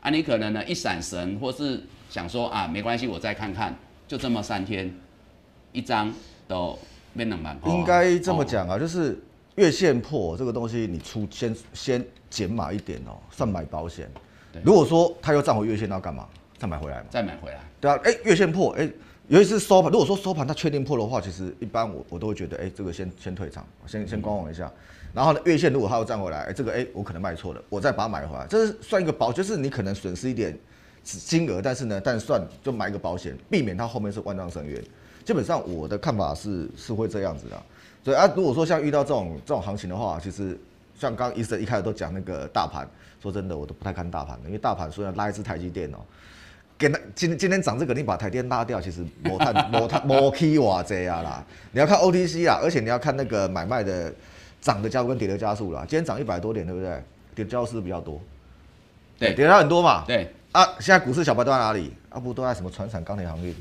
[0.00, 3.76] 啊，你可能呢一闪神，或是想说啊没关系，我再看看，
[4.08, 4.92] 就这么三天，
[5.72, 6.12] 一张
[6.48, 6.76] 都
[7.14, 7.72] 变两万块。
[7.72, 9.22] 应该这么讲啊，就是
[9.58, 14.08] 月线破这个东西，你出先先减码一点哦，算买保险
[14.52, 14.62] 对。
[14.64, 16.28] 如果说它又站回月线，那要干嘛？
[16.56, 17.06] 再买回来嘛？
[17.10, 17.60] 再买回来。
[17.80, 18.88] 对啊，哎、月线破，哎、
[19.26, 24.70] 尤其是收盘，如果说收盘它确定破的话，其实一般我我都会觉得，哎、这个先先退场，先先观望一下。
[25.12, 30.56] 然后呢，月线如果它又站回来，哎、这个哎、我可能卖错了，我再把它买回来，这是算一个保，就是你可能损失一点
[31.02, 34.80] 金额，但是呢，但算就买一个保险，避免它后面是万丈深渊。
[35.24, 37.50] 基本上我的看法是是会这样子的。
[37.50, 37.77] 所
[38.12, 40.58] 以啊，如果说像遇到这种这种行情的话，其实
[40.98, 42.88] 像刚刚医生一开始都讲那个大盘，
[43.22, 45.98] 说真的我都不太看大盘的，因为大盘虽然拉一只台积电哦、
[46.76, 51.44] 给那今今天涨这个，你把台电拉掉，其实没探没探没 K 哇这样啦。
[51.72, 54.12] 你要看 OTC 啊，而且你要看那个买卖的
[54.60, 55.80] 涨的加速跟跌的加速啦。
[55.80, 57.02] 今天涨一百多点，对不对？
[57.34, 58.20] 跌的加速是比较多，
[59.18, 60.04] 对跌的很多嘛。
[60.06, 61.92] 对，啊，现在股市小白都在哪里？
[62.10, 63.54] 啊，不都在什么船产、钢铁航运？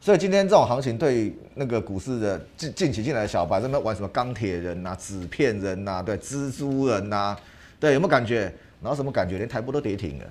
[0.00, 7.36] 所以今天这种行情对那个股市的近近期进来的小白，在那边玩什么钢铁人呐、纸片人呐、对，蜘蛛人呐、
[7.80, 8.52] 对，有没有感觉？
[8.80, 9.38] 然后什么感觉？
[9.38, 10.24] 连台波都跌停了。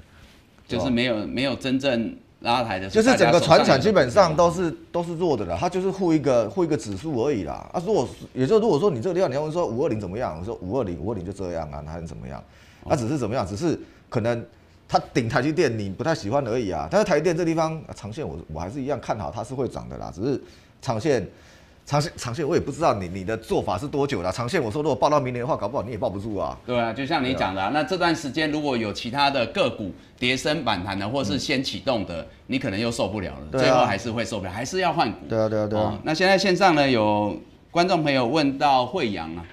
[0.67, 7.69] 就是没有没有真正拉抬的，就是整个船产基本上都都是都是弱的了，它就是护一个护一个指数而已啦。
[7.71, 12.43] 啊，如果也就如果说你这个地方你要问说五二零怎么样，我说五二零五二零就这样啊，那还能怎么样？
[12.85, 13.47] 那、只是怎么样？
[13.47, 14.45] 只是可能
[14.87, 16.87] 它顶台积电你不太喜欢而已啊。
[16.89, 20.41] 但是台积电这地方、啊长线我我还是一样看好它是会涨的啦，只是
[20.81, 21.27] 长线
[21.85, 24.31] 长线长线我也不知道你你的做法是多久了。
[24.31, 26.57] 长线我说如果报到明年的话，搞不好你也抱不住啊。
[26.65, 35.19] 对啊，就像你讲的、啊，那这段时间如果有其他的个股跌升反弹的，或是先启动的，你可能又受不了了，最后还是会受不了，还是要换股。
[35.29, 37.37] 对啊对啊对啊哦，那现在线上呢有
[37.71, 39.45] 观众朋友问到惠阳啊，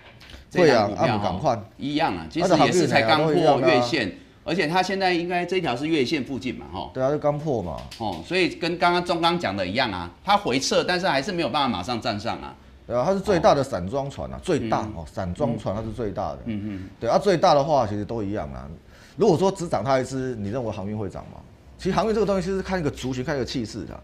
[0.53, 4.12] 惠阳啊赶快哈一样啊，其实也是才刚运啊都一破样的啊月线，
[4.45, 6.91] 而且它现在应该这条是月线附近嘛，哈。
[6.93, 7.77] 对啊，就刚破嘛。
[7.99, 12.55] 哦，所以跟刚刚中刚讲的一样啊，它回撤，但是还是没有办法马上站上啊。
[12.87, 16.41] 对啊，它是最大的散装船啊，最大哦，散装船它是最大的。
[16.45, 18.69] 嗯嗯，对啊，最大的话其实都一样啊。
[19.17, 21.41] 如果说只涨它一只，你认为航运会涨吗？
[21.79, 23.99] 其实航运这个东西是看一个族群，看一个气势的。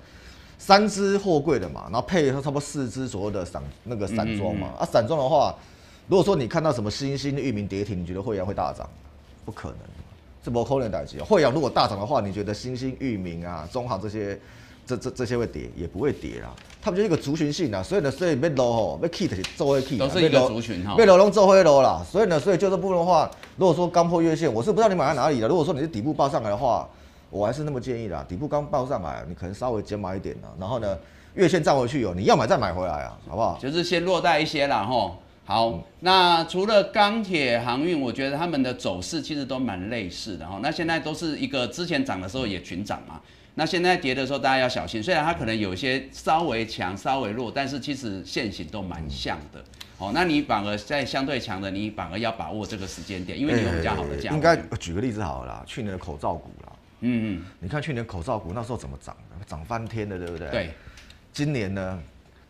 [0.56, 4.68] 三只货柜的嘛，然后配差不多四只左右的散那个散装嘛。
[4.78, 5.54] 啊，散装的话，
[6.06, 8.88] 如果说你看到什么新兴的域名跌停，你觉得会阳会大涨？
[9.44, 9.78] 不可能，
[10.42, 11.22] 这不可能的代志。
[11.22, 14.38] 惠阳如果大涨的话，你觉得新兴域名啊、中航这些，
[14.86, 15.70] 这这这些会跌？
[15.76, 16.48] 也不会跌啦。
[16.82, 25.46] 他们就是一个族群性啊，所以呢，所以要落吼，要 key 的是做会 key，都是一个族群哈被楼龙做灰楼啦，所以呢，所以就这部分的话，如果说刚破月线，我是不知道你买在哪里的。
[25.46, 26.88] 如果说你是底部报上来的话，
[27.28, 30.98] 我还是那么建议啦，底部刚报上来，你可能稍微减码一点啦，然后呢，
[31.34, 33.58] 月线站回去哦，你要买再买回来啊，好不好？
[33.60, 35.16] 就是先落袋一些啦，吼。
[35.50, 40.60] 好，那除了钢铁航运，我觉得他们的走势其实都蛮类似的哈。
[40.62, 43.20] 那现在都是一个之前涨的时候也群涨嘛，
[43.56, 45.02] 那现在跌的时候大家要小心。
[45.02, 49.60] 虽然它可能有一些稍微强、稍微弱，但是其实线型都蛮像的。
[49.98, 60.48] 哦，那你反而在相对强的，你反而要把握这个时间点，因为你有比较好的价应该举个例子好了啦，去年的口罩股啦，嗯嗯，你看去年口罩股那时候怎么涨的，涨翻天的，对不对？。
[60.48, 60.70] 对，
[61.32, 62.00] 今年呢，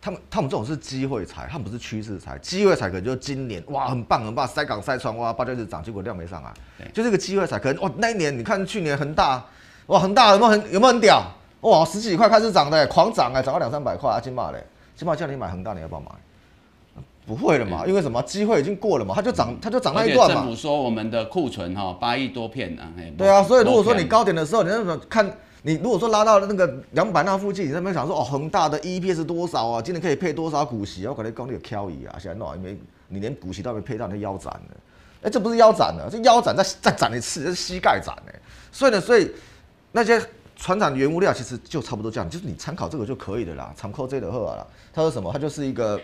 [0.00, 2.38] 他们他们这种是机会财，他们不是趋势财。
[2.38, 6.52] 机会财可能就是今年哇很棒很棒，塞港塞船哇，八就一直涨，结果量没上来，
[6.92, 7.58] 就是一个机会财。
[7.58, 9.44] 可能哇那一年你看去年恒大
[9.86, 11.22] 哇恒大有没有很有没有很屌
[11.60, 14.64] 哇十几块开始涨的，狂涨哎，涨到两三百块啊，金马嘞，
[14.96, 16.08] 金马叫你买恒大你要不要买？
[17.26, 18.20] 不会了嘛，因为什么？
[18.22, 20.34] 机会已经过了嘛，它就涨，它就涨那一段嘛。
[20.34, 25.24] 政府说我们的库存哈八亿多片啊，嘿对啊，所以如果说你高点的时候，你那种看
[25.62, 29.82] 你如果说拉到那个两百那附近，你在那边想说哦，恒大的 EPS 多少啊？
[29.82, 31.06] 今年可以配多少股息？
[31.06, 34.76] 我感觉讲你有挑移啊，现在弄因为你连股息都没配到，你腰斩了。
[35.22, 38.34] 哎、这不是腰斩了，这腰斩再再斩一次，这是膝盖斩哎、
[38.72, 39.30] 所以呢，所以
[39.92, 40.18] 那些
[40.56, 44.66] 船长原物料其实就差不多这样，就是你参考这个就可以的啦，参考这的赫啦。
[44.94, 45.30] 它说什么？
[45.30, 46.00] 它就是一个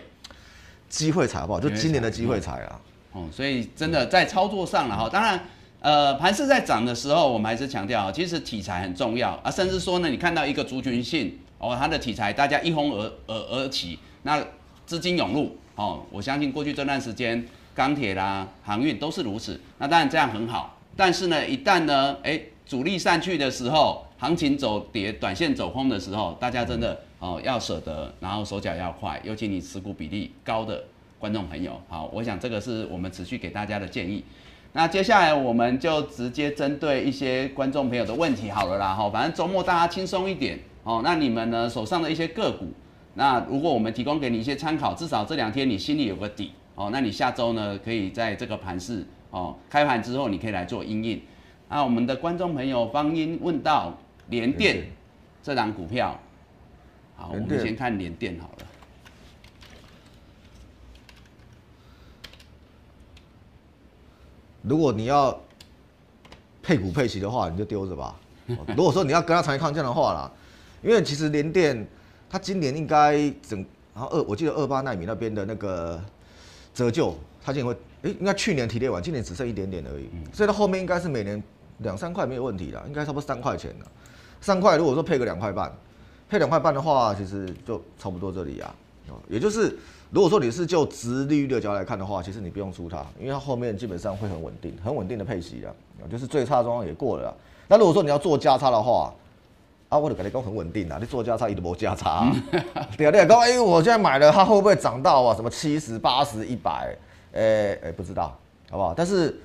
[0.87, 1.59] 机会财，好不好？
[1.59, 2.79] 就今年的机会财啊。
[3.13, 5.43] 哦，所以真的在操作上了哈，当然，
[5.87, 14.45] 呃，盘势在涨的时候，我们还是强调，其实题材很重要啊，甚至说呢，你看到一个族群性哦，它的题材大家一哄而而而起，那
[14.85, 30.83] 资金涌入哦，我相信过去这段时间钢铁啦、航运都是如此，那当然这样很好，但是呢，一旦呢，哎，主力散去的时候，行情走跌、短线走空的时候，大家真的哦要舍得，然后手脚要快，尤其你持股比例高的。
[31.19, 34.23] 观众朋友，好，我想这个是我们持续给大家的建议。
[34.77, 41.01] 那接下来我们就直接针对一些观众朋友的问题好了啦，哈，反正周末大家轻松一点哦。
[41.03, 42.67] 那你们呢手上的一些个股，
[43.15, 46.91] 那如果我们提供给你一些参考，至少这两天你心里有个底哦。
[46.91, 51.19] 那你下周呢可以在这个盘市哦开盘之后，你可以来做应应。
[51.67, 53.97] 那我们的观众朋友方英问到
[54.29, 54.83] 联电
[55.41, 56.15] 这档股票，
[57.15, 58.65] 好，我们先看联电好了。
[64.67, 65.39] 如果你要
[66.61, 68.15] 配股配息的话，你就丢着吧。
[68.47, 70.31] 哦如果说你要跟它长期抗战的话啦，
[70.81, 71.85] 因为其实联电
[72.29, 76.01] 它今年应该整，然后二我记得二八纳米那边的那个
[76.73, 81.41] 折旧，它今年会，诶、应该去年提炼完，今年只剩一点点而已，所以它后面应该是每年
[81.79, 83.85] 两三块没有问题啦，应该差不多三块钱的。
[84.39, 85.69] 三块如果说配个两块半，
[86.29, 88.73] 配两块半的话，其实就差不多这里啊。
[89.09, 89.77] 哦，也就是
[90.11, 95.69] 如果说你是就直利率的角度来看的话，其实你不用出它，因为它后面基本上会很稳定，很稳定的配息啊，
[96.09, 97.33] 就是最差的状况也过了。
[97.67, 99.13] 那如果说你要做价差的话，
[99.89, 102.35] 啊，我的感觉讲很稳定啊，你做价差一直没价差、啊，
[102.97, 105.35] 对啊，对啊，讲哎、我现在买了，它会不会涨到啊？
[105.35, 106.95] 什么七十、八十、一百？
[107.33, 108.35] 哎哎，不知道，
[108.69, 108.93] 好不好？
[108.95, 109.37] 但是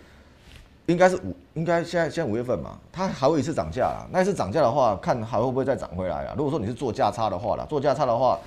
[0.86, 4.06] 应该是五，应该现在现在五月份嘛，它还会一次涨价啦。
[4.10, 6.34] 那一次涨价的话，看还会不会再涨回来啊？
[6.36, 8.38] 如果说你是做价差的话啦，做价差的话，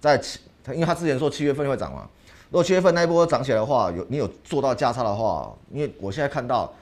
[0.00, 0.20] 在
[0.64, 2.08] 他，因为他之前说七月份会涨嘛，
[2.50, 6.72] 如果七月份那一波涨起来的话，有你有做到价差的话，因为我现在看到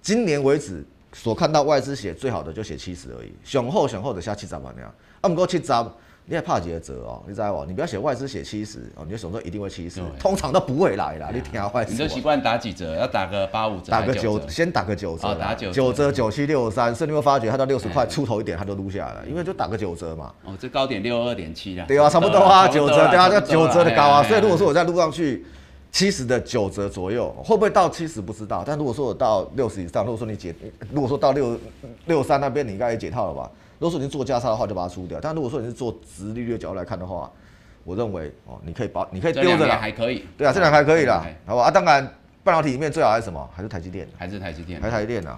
[0.00, 5.72] 今年为止所看到外资写最好的就写七十而已，雄厚雄厚的下七十万那样，啊，不够七十，
[6.24, 7.22] 你也怕几个折哦？
[7.26, 7.64] 你知道不？
[7.64, 11.30] 你不要写外资写七十哦，你就想说一定会七十，通常都不会来啦。
[11.34, 20.32] 你听外资你就习惯打几折，要打个八五折，打个九，先打个九折，哦打九折九折九七六三，甚至会发觉它到六十块哎出头一点，它就撸下来了，因为就打个九折嘛。
[20.44, 21.84] 哦，这高点六二点七啦。
[21.88, 24.22] 对啊，差不多啊，九折，对啊，这这九折的高啊。
[24.22, 25.44] 所以如果说我我再撸上去
[25.90, 28.64] 七十的九折左右，会不会到七十不知道。
[28.66, 30.54] 但如果说我到六十以上，如果说你解，
[30.90, 31.58] 如果说到六
[32.06, 33.50] 六三那边，你应该也解套了吧？
[33.82, 35.18] 如果说你是做价差的话，就把它出掉。
[35.20, 37.28] 但如果说你是做直利率的角度来看的话，
[37.82, 39.76] 我认为哦，你可以把你可以丢着这两年啦。
[39.80, 40.24] 还可以。
[40.38, 41.64] 对啊，这两个还可以啦哎，好吧？
[41.64, 42.08] 啊，当然
[42.44, 43.50] 半导体里面最好还是什么？
[43.52, 44.86] 还是台积电，还是台积电还。
[44.86, 45.36] 是台积电啊。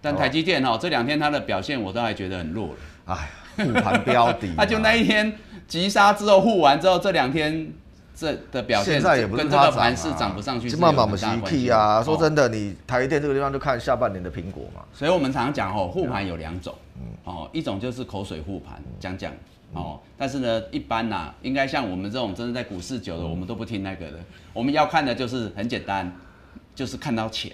[0.00, 2.74] 但台积电哦，这两天它的表现我都还觉得很弱了。
[3.04, 5.30] 哎呀，护盘标的嘛， 它就那一天
[5.68, 7.70] 急杀之后护完之后，这两天
[8.14, 11.98] 这的表现现在也不是跟这它涨啊个盘势涨不上去是有很慢慢我们大关系 key 啊。
[11.98, 12.04] 哦。
[12.04, 14.82] 说真的，你台积电这个地方就看下半年的苹果嘛。
[14.92, 17.02] 所以我们常常讲哦，护盘有两种，嗯。
[17.24, 19.32] 哦，一种就是口水护盘，讲讲
[19.72, 23.18] 哦，但是呢，一般呐、应该像我们这种真的在股市久嗯。
[23.18, 24.18] 的，我们都不听那个的，
[24.52, 26.12] 我们要看的就是很简单，
[26.74, 27.50] 就是看到钱，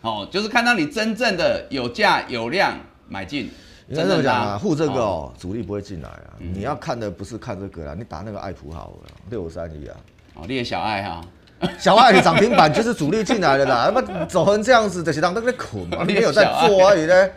[0.00, 2.76] 哦，就是看到你真正的有价有量
[3.08, 3.48] 买进，
[3.90, 6.38] 应该这么讲啊，真护这个哦，主力不会进来啊。
[6.38, 9.96] 你要看的不是看这个啦，你打那个爱普好了，六三一啊，
[10.34, 11.20] 哦，列小爱哈，
[11.76, 13.90] 小爱的涨停板就是主力进来的啦。
[13.92, 17.28] 那么走成这样子，就是让那个捆嘛，你没有在做而已呢，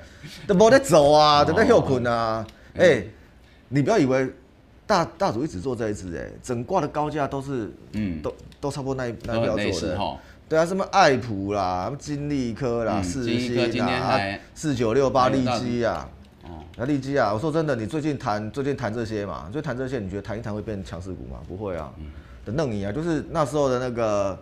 [0.45, 2.45] 都没得走啊，都在休捆啊。
[2.75, 3.03] 哎，
[3.69, 4.31] 你不要以为
[4.85, 8.21] 大大主力只做这一支，哎，整挂的高价都是，嗯。
[8.21, 9.97] 都都差不多那一那都一做的。
[9.97, 16.07] 哈，对啊，什么爱普啦，什么金利科啦，嗯世金利科今新天还啊，四九六八利基啊。
[16.73, 21.39] 哦，那利基啊，我说真的，你最近谈最近谈这些嘛，最近谈这些，你觉得谈一谈会变强势股吗？
[21.47, 21.91] 不会啊，
[22.43, 24.37] 等弄你啊，就是那时候的那个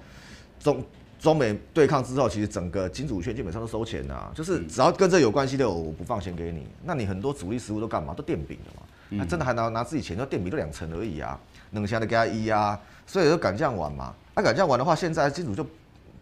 [0.59, 0.83] 中
[1.19, 6.65] 中美对抗之后，其实整个金主圈基本上都收钱啊，就是只要跟这有关系的，我我不放钱给你。
[6.83, 8.13] 那你很多主力实物都干嘛？
[8.13, 11.37] 都垫饼的嘛，那真的还拿拿自己钱，就垫饼都两成而已啊，
[11.71, 14.13] 冷下的给他一啊，所以就敢这样玩嘛。
[14.35, 15.65] 那、敢这样玩的话，现在金主就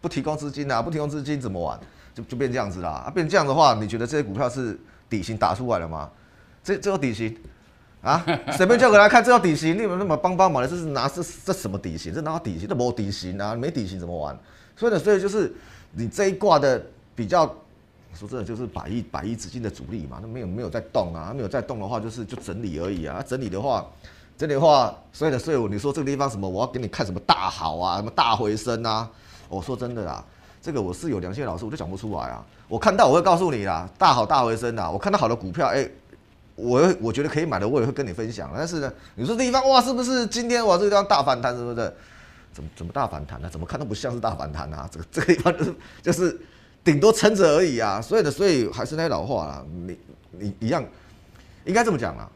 [0.00, 1.78] 不提供资金啊，不提供资金怎么玩？
[2.12, 3.04] 就就变这样子啦。
[3.06, 4.76] 啊，变这样的话，你觉得这些股票是
[5.10, 6.08] 底薪打出来了吗？
[6.64, 7.36] 这这个底薪
[8.00, 8.24] 啊？
[8.56, 12.14] 随便叫个来看，这个底薪，你们那么帮帮忙的，这是拿这这什么底薪？
[12.14, 12.68] 这哪有底薪？
[12.68, 14.38] 这没有底薪啊，没底薪怎么玩？
[14.76, 15.52] 所以呢，所以就是
[15.92, 16.80] 你这一挂的
[17.14, 17.44] 比较，
[18.14, 23.86] 说真的就是百亿百亿资金的主力嘛，那没有没有在动啊，没有在动的话就是就整理而已啊，整理的话。
[24.38, 29.06] 整理的话，所以呢，所以你说这个地方什么，我要给你看什么大好啊，什么大回升啊？
[29.50, 30.24] 我说真的啦，
[30.62, 32.44] 这个我是有良心的老师，我就讲不出来啊。
[32.68, 34.90] 我看到我会告诉你啦，大好大回升啊。
[34.90, 35.88] 我看到好的股票，哎、
[36.54, 38.50] 我我觉得可以买的，我也会跟你分享。
[38.54, 41.92] 但是呢，你说这地方哇，是不是今天哇这个地方大反弹，是不是？
[42.52, 44.88] 怎么怎么大反弹呢、怎么看都不像是大反弹啊！
[44.90, 45.54] 这个这个地方
[46.02, 46.36] 就是
[46.82, 48.02] 顶多撑着而已啊。
[48.02, 49.96] 所以呢，所以还是那些老话啦，你
[50.32, 50.84] 你一样
[51.64, 52.28] 应该这么讲啦，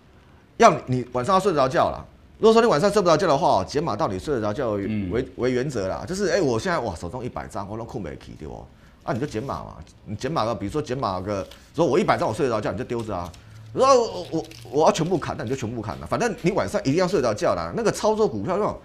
[0.56, 2.04] 要你你晚上要睡得着觉啦。
[2.44, 6.04] 如果说你晚上睡不着觉的话，减码到你睡得着觉为、嗯为为原则啦。
[6.06, 8.62] 就是哎、我现在哇手中一百张，我都空没起对不？
[9.02, 13.32] 啊，你就减码嘛，你减码个，比如说减码个，说我一百张我睡得着觉，你就丢着啊。
[13.72, 16.06] 然后我我我要全部砍，那你就全部砍了。
[16.06, 17.72] 反正你晚上一定要睡得着觉啦。
[17.74, 18.78] 那个操作股票那种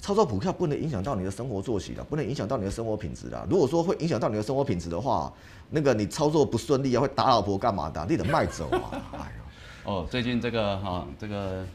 [0.00, 3.44] 操作股票不能影响到你的生活作息的，不能影响到你的生活品质的。
[3.50, 5.32] 如果说会影响到你的生活品质的话，
[5.70, 8.06] 那个你操作不顺利啊，会打老婆干嘛的？
[8.08, 8.94] 你得卖走啊！
[9.14, 9.32] 哎
[9.86, 11.66] 呦， 哦，最近这个哈、这个，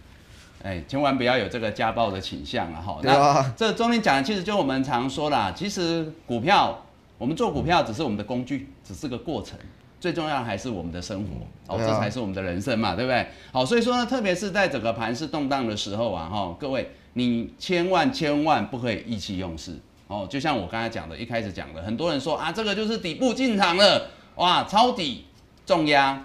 [0.63, 2.99] 哎，千万不要有这个家暴的倾向啊哈。
[3.03, 6.83] 那这钟林讲的，其实就我们常说啦，其实股票，
[7.17, 9.57] 我们做股票只是我们的工具，只是个过程。
[9.99, 13.27] 最重要的还是我们的生活，哦，这才是我们的人生嘛，对不对？
[13.51, 19.75] 好，所以说呢，特别是在整个盘势动荡的时候啊，哈，各位，你千万千万不可以意气用事
[20.07, 20.27] 哦。
[20.29, 25.25] 就像我刚才讲的，一开始讲的，很多人说啊，这个就是底部进场了，哇，抄底
[25.65, 26.23] 重压，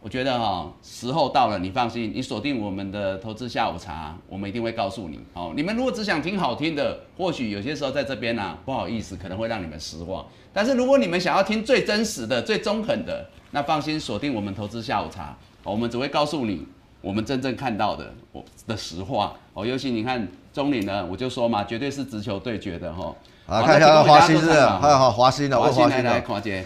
[0.00, 5.18] 我觉得哈、时候到了，你放心，你锁定我们的投资下午茶，我们一定会告诉你。
[5.34, 10.24] 哦，你们如果只想听好听的，或许有些时候在这边啊，不好意思，可能会让你们失望。
[10.52, 16.64] 但是如果你们想要听最真实的、最中肯的，那放心锁定我们投资下午茶，哦我们只会告诉你
[17.00, 19.34] 我们真正看到的我的实话。
[19.52, 23.12] 哦，尤其你看中岭呢，我就说嘛，绝对是直球对决的哈。
[23.46, 26.64] 啊，好看一下那华兴是还有好华兴的，问华兴来来，华姐，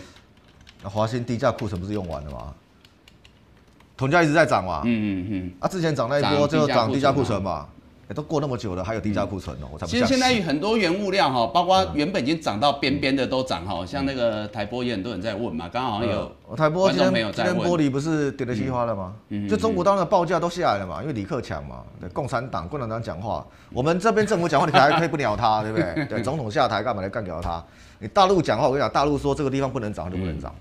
[0.83, 2.53] 那华兴低价库存不是用完了吗？
[3.97, 5.53] 铜价一直在涨嘛，嗯嗯嗯。
[5.61, 7.67] 啊，之前涨那一波涨就涨低价库存嘛，
[8.09, 10.45] 欸都过那么久了，还有低价库存哦，我才其实现在信。
[10.45, 19.15] 很多原物料哈，包括原本已经涨到边边的都涨哈，像那个台波也很多人在问嘛，刚好好像有呃台玻今天今朋友在问天玻璃不是跌得稀花了吗？
[19.31, 26.05] 嗯嗯就中国当然报价都下来了嘛，因为李克强嘛，对，共产党共产党讲话，我们这边政府讲话你还可以不鸟他，对不对？
[26.07, 27.65] 对， 总统下台干嘛来干掉他？
[27.99, 30.55] 你大陆讲话，我跟你讲，大陆说这个地方不能涨就不能涨，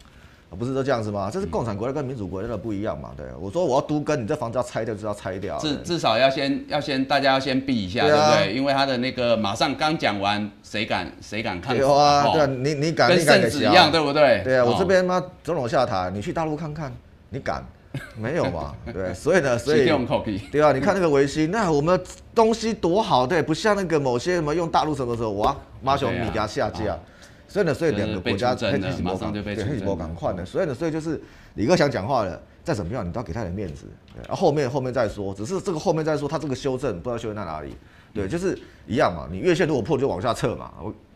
[0.57, 1.29] 不是都这样子吗？
[1.31, 3.11] 这是共产国家跟民主国家的不一样嘛？
[3.15, 8.53] 对，我说我要都跟你这房子要拆掉就要拆掉，至至少要先要先大家要先避一下，对不对？
[8.53, 11.75] 因为他的那个马上刚讲完，谁敢谁敢看？
[11.77, 13.07] 有啊，对啊，你你敢？
[13.09, 14.41] 跟圣旨一样，对不对？
[14.43, 16.91] 对啊，我这边嘛，总统下台，你去大陆看看，
[17.29, 17.65] 你敢？
[18.17, 18.73] 没有嘛？
[18.93, 19.85] 对，所以呢，所以
[20.51, 22.01] 对啊，你看那个维新，那我们
[22.33, 26.97] 东西多好，对，不像那个某些什么用大陆什么时候哇，马上米给他下架。
[27.51, 31.21] 所以呢，所以两个国家黑吉摩港对黑吉摩港换的，所以呢，所以就是
[31.55, 33.87] 李克强讲话了，再怎么样你都要给他点面子，
[34.29, 37.75] 啊，后面后面再说，只是这个后面再说，他这个修正不知道修正在哪里，
[38.13, 40.71] 对，就是一样嘛，你月线如果破就往下撤嘛，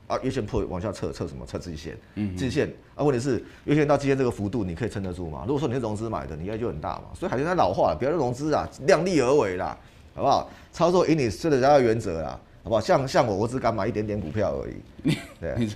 [0.07, 1.45] 啊，月线破往下撤，撤什么？
[1.45, 5.45] 撤季线，嗯，季线，啊，问题是月线到季线这个幅度你可以撑得住吗？
[5.47, 9.77] 如果说你是融资买的，你应该就很大嘛，所以海军它老化了，不要融资啊，量力而为啦，
[10.13, 10.49] 好不好？
[10.73, 12.37] 操作以你设的家的原则啦。
[12.65, 12.81] 好不好？
[12.81, 14.73] 像像我，我只敢买一点点股票而已。
[15.03, 15.69] 你 对，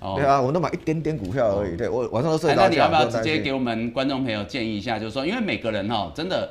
[0.00, 1.76] 对啊，我都买一点点股票而已。
[1.76, 4.96] 对我晚上都睡那你要不要直接给我们观众朋友建议一下？
[4.96, 6.48] 就是说，因为每个人哈，真的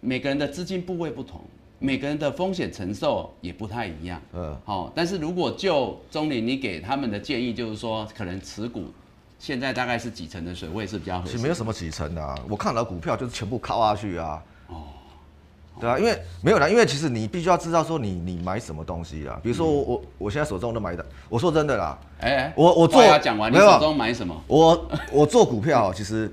[0.00, 1.40] 每个人的资金部位不同，
[1.78, 4.20] 每个人的风险承受也不太一样。
[4.34, 4.54] 嗯。
[4.66, 8.84] 好，但是如果就钟林，你给他们的建议就是说，可能持股
[9.38, 11.32] 现在大概是几成的水位是比较合适？
[11.32, 14.42] 其实没有什么几成的，啊我看到股票就是全部靠下去啊。
[15.74, 15.80] 哦。
[15.80, 19.38] 对啊，因为没有啦，因为其实你必须要知道说你你买什么东西啦。
[19.42, 24.34] 比如说我我我现在手中都买的，我说真的啦，哎，我我做讲完，你手中买什么？
[24.46, 26.30] 我我做股票，其实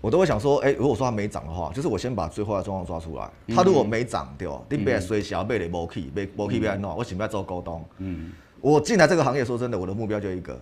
[0.00, 3.28] 我都会想说，哎，如果说它没涨的话，就是我先把最坏的状况抓出来。
[3.54, 4.60] 它如果没涨，对吧？
[4.68, 7.82] 你别衰小，别来无去，别无去别弄，我想不要做高东。
[7.98, 10.60] 嗯，我进来这个行业，说真的，我的目标就一个，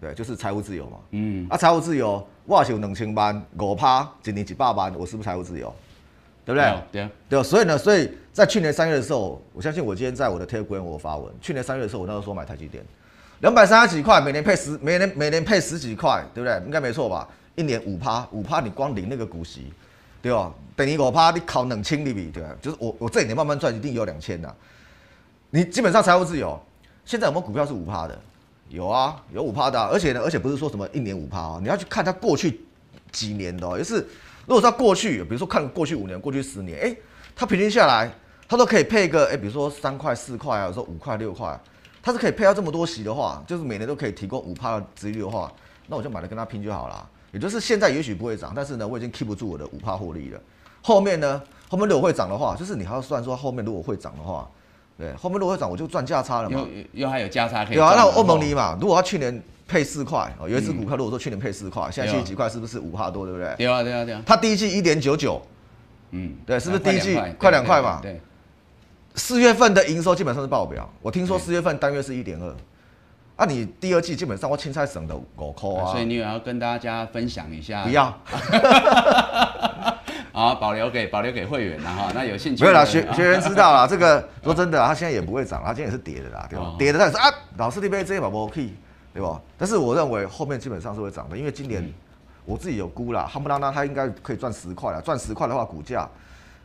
[0.00, 0.98] 对，就是财务自由嘛。
[1.10, 5.74] 嗯，啊，财务自由，我是有两千万，五趴，一年一百万，我是不是财务自由？
[6.44, 6.82] 对不对？
[6.92, 12.84] 对对，所以呢，所以在去年三月的时候，我相信我今天在我的 Telegram 我发文，去年三月的时候，我那时候说买台积电，
[13.40, 16.60] 两百三十几块，每年配十，每年每年配十几块，对不对？
[16.66, 17.26] 应该没错吧？
[17.54, 19.72] 一年五趴，五趴你光领那个股息，
[20.20, 20.52] 对吧？
[20.76, 22.50] 等于五趴你考冷清利比，对吧？
[22.60, 24.54] 就是我我这一年慢慢赚，一定有两千呐。
[25.50, 26.60] 你基本上财务自由。
[27.06, 28.18] 现在有没有股票是五趴的？
[28.68, 32.60] 有啊，有五趴的，而且呢，而且不是说什么一年五趴啊，你要去看它过去
[33.12, 34.06] 几年的，也是。
[34.46, 36.96] 如果说过去，比如说看过去五年、过去十年，哎，
[37.34, 38.10] 它平均下来，
[38.46, 41.58] 它都可以配一个，哎，比如说三块、四块啊，有时候五块、六块，
[42.02, 45.50] 它是可以配到这么多息的话，就是每年都可以提供五帕的值率的话，
[45.86, 47.08] 那我就买了跟它拼就好了。
[47.32, 50.40] 也就是现在也许不会涨，但是呢，我已经 keep 不住我的五帕获利了。
[50.82, 54.46] 后面呢，后面如果会涨的话，就是你还要算说后面如果会涨的话，
[54.98, 56.60] 对，后面如果会涨，我就赚价差了嘛。
[56.92, 57.74] 又又还有价差可以。
[57.74, 59.42] 对啊，那欧盟尼嘛，如果他去年。
[59.66, 63.54] 配四块哦，有一只股票，如果说去年配四块，现在七十几块，是不是五帕多，对不对？
[63.56, 64.22] 对啊，对啊，对啊。
[64.26, 65.40] 它第一季一点九九，
[66.10, 67.98] 嗯，对，是不是第一季快两块嘛？
[68.02, 68.20] 对。
[69.14, 72.54] 四月份的营收基本上是爆表，我听说四月份单月是一点二，
[73.36, 75.92] 啊，你第二季基本上我青菜省的五块啊。
[75.92, 77.84] 所以你也要跟大家分享一下。
[77.84, 78.12] 不要。
[80.32, 82.10] 好，保留给保留给会员了哈。
[82.12, 82.84] 那有兴趣没有啦？
[82.84, 86.74] 学学员知道啦，这个说真的，他现在也不会涨，他今天也是跌的啦，对吧？
[86.76, 88.70] 跌的，但是啊，老师你别这样把我 key。
[89.14, 89.40] 对吧？
[89.56, 91.88] 但是我认为后面基本上是会涨的，因为今年
[92.44, 95.00] 我自己有估啦，夯不啷当它应该可以赚十块了。
[95.00, 96.10] 赚十块的话，股价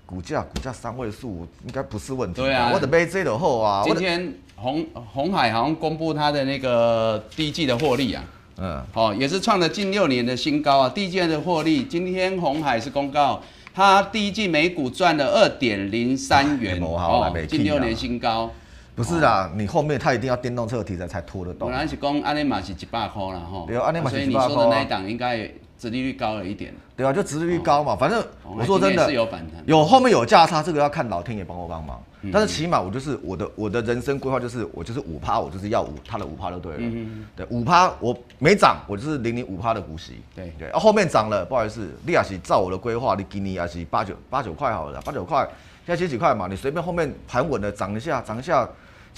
[0.03, 2.41] 股价股价三位数应该不是问题。
[2.41, 3.83] 对啊，我的背这的后啊。
[3.85, 4.83] 今天红
[5.13, 8.23] 红海好像公布它的那个第一季的获利啊，
[8.57, 10.89] 嗯，哦，也是创了近六年的新高啊。
[10.89, 13.39] 第一季的获利，今天红海是公告，
[13.75, 18.51] 它第一季每股赚了二点零三元， 哦，近六年新高。
[18.99, 21.69] 不是啊，你后面它一定要电动车题材才拖得动。
[21.69, 24.41] 本来是讲安尼嘛是一百块啦吼，对，安尼嘛是一百块。
[24.41, 26.73] 所以你说的那一档应该殖利率高了一点。
[26.97, 31.97] 对啊，就殖利率高嘛，反正我说真的是有反弹，有后面有价差，这个要看老天爷帮我帮忙。
[32.29, 36.79] 但是起码我就是我的我的人生规划就是我就是五趴，我就是要五它的五趴就对了。
[36.81, 40.19] 嗯对，五趴我没涨，我就是零零五趴的股息。
[40.35, 45.47] 对对，后面涨了，不好意思，利亚是照我的规划，你给你也是八九八九块好了，八九块
[45.85, 48.69] 现在七几块嘛，你随便后面盘稳的涨一下，涨一下。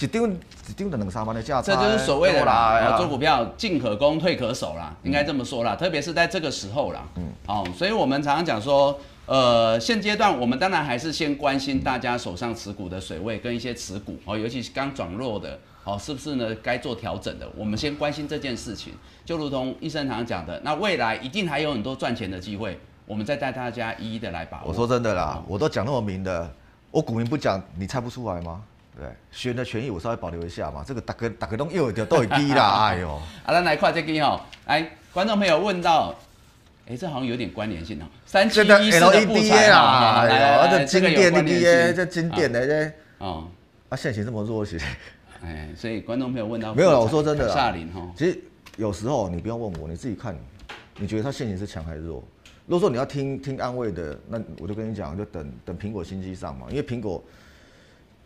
[0.02, 5.76] 一丢一丢的两三万的价这就是所谓的啦，做股票进可攻退可守啦，应该这么说啦。
[5.76, 16.52] 特别是在这个时候啦，嗯，哦，所以我们常常讲说，呃，现阶段我们当然还是先关心大家手上持股的水位跟一些持股哦，尤其是刚转弱的，哦，是不是呢？
[16.60, 18.92] 该做调整的，我们先关心这件事情。
[19.24, 22.76] 就如同医生常讲的，那未来一定还有很多赚钱的机会，
[23.06, 24.68] 我们再带大家一一的来把握。
[24.68, 26.50] 我说真的啦，我都讲那么明的，
[26.90, 28.60] 我股民不讲，你猜不出来吗？
[28.98, 30.84] 对，选的权益我稍微保留一下嘛。
[30.86, 33.08] 这个打个打个洞又都都会低啦， 哎呦！
[33.44, 36.14] 啊，咱来看这个哦，来，观众朋友问到，
[36.86, 38.04] 哎，这好像有点关联性哦。
[38.26, 43.48] 三七一四的不彩啊，来，这经典的 D A，这经典的这，哦，
[43.88, 44.84] 啊，现行这么弱，其实，
[45.42, 48.38] 哎，所以观众朋友问到，没有了，我说真的，夏林哈，其实
[48.76, 50.36] 有时候你不用问我，你自己看，
[50.98, 52.22] 你觉得它现行是强还是弱？
[52.66, 57.22] 如果说你要听听安慰的，那我就跟你讲，就等等苹果新机上嘛，因为苹果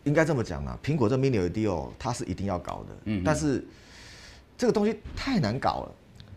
[0.07, 3.63] 应该这么讲啊，苹果这 Mini LED 哦，它是一定要搞的，嗯，但是
[4.57, 5.91] 这个东西太难搞了，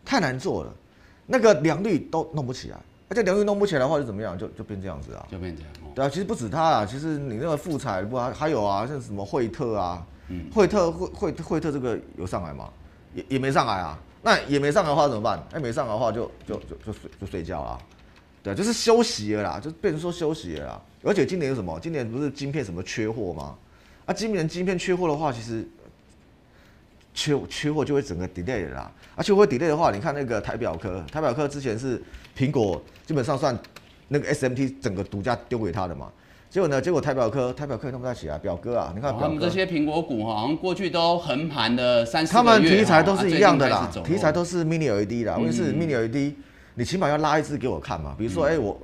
[0.04, 0.74] 太难做了，
[1.26, 2.76] 那个良率都弄不起来，
[3.08, 5.70] 而且良率弄不起来的话就怎么样，就就变这样子啊，就变这样。
[5.94, 12.68] 对啊，其实不止它啊，其实你那个富彩不还还有啊，像什么惠特啊，嗯，惠特惠惠惠特这个有上来吗？
[13.14, 13.98] 也也没上来啊。
[14.22, 15.42] 那也没上来的话怎么办？
[15.52, 17.78] 哎，没上来的话就就就就睡就睡觉啦，
[18.42, 20.80] 对，就是休息了啦，就变成说休息了啦。
[21.02, 21.78] 而且今年有什么？
[21.80, 23.54] 今年不是晶片什么缺货吗？
[24.06, 25.66] 啊，今年晶片缺货的话，其实
[27.14, 28.90] 缺缺货就会整个 delay 啦。
[29.14, 32.02] 而且会 delay 的话，你看那个台表科，台表科之前是
[32.36, 33.58] 苹果基本上算
[34.08, 36.10] 那个 SMT 整个独家丢给他的嘛。
[36.48, 36.82] 结果呢？
[36.82, 46.34] 结果台表科台表科弄不太起来，表哥啊，你看他们这些苹果股哈，好像过去都横盘的三四他们题材都是一样的啦，题材都是 Mini LED 啦，问题是 Mini LED，
[46.74, 48.14] 你起码要拉一支给我看嘛。
[48.18, 48.78] 比如说，哎，我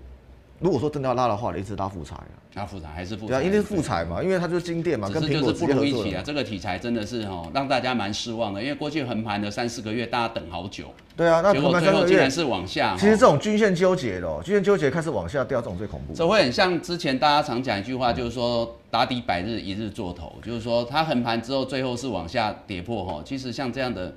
[0.59, 2.45] 如果说真的要拉的话，一支拉副材啊。
[2.55, 3.33] 拉副材还是副材？
[3.33, 6.23] 对啊，因为是副材嘛，因为它就是金店嘛，跟苹果不如一起啊。
[6.25, 10.87] 这个题材真的是哦，让大家蛮失望的，因为过去横盘的三四个月，大家等好久。
[11.15, 12.97] 对啊，那结果最后竟然是往下。
[12.97, 16.15] 其实这种均线纠结的，均线纠结开始往下掉，这种最恐怖。
[16.15, 23.21] 这会很像之前大家常讲一句话，就是说打底百日，一日做头，就是说它横盘之后，最后是往下跌破哈。
[23.23, 24.15] 其实像这样的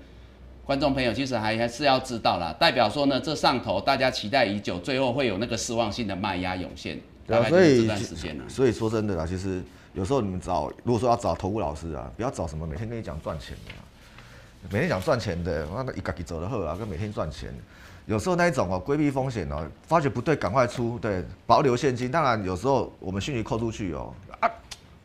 [0.70, 6.96] 观众朋友，其实还还是要知道啦，代表说呢，这上头大家期待已久，最后会有那个失望性的卖压涌现。
[7.26, 7.88] 对啊，所以
[8.48, 9.64] 所以说真的啦，其实
[9.96, 13.74] 有时候你们找，如果说要找投顾老师啊，不要找什么每天跟你讲赚钱的，
[14.72, 17.52] 每天讲赚钱的，那一个给走的后啊，跟每天赚钱，
[18.06, 22.12] 有时候那一种哦，规避风险哦，发觉不对，赶快出，对，保留现金。
[22.12, 24.48] 当然有时候我们讯息扣出去哦，啊，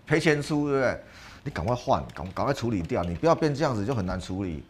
[0.06, 1.00] 赔钱出，对不对？
[1.42, 4.62] 你赶快换，赶赶快处理掉，你不要变这样子就很难处理，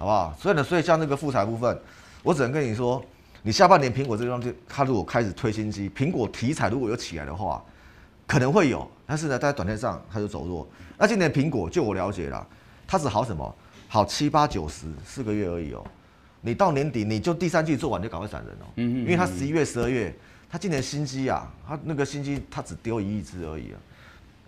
[0.00, 0.34] 好不好？
[0.40, 1.78] 所以呢，所以像那个复财部分，
[2.22, 3.04] 我只能跟你说。
[3.42, 7.62] 你下半年苹果这个东西，它如果开始推新机，苹果题材如果有起来的话，
[8.26, 10.66] 可能会有，但是呢，在短线上它就走弱。
[10.98, 12.46] 那今年苹果，就我了解了，
[12.86, 13.54] 它只好什么？
[13.88, 15.82] 好七八九十四个月而已哦。
[16.40, 18.66] 你到年底，你就第三季做完就赶快闪人哦。
[18.76, 19.04] 嗯嗯。
[19.04, 20.14] 因为它十一月、十二月，
[20.50, 23.78] 它今年新机啊，它那个新机它只丢一亿只而已啊。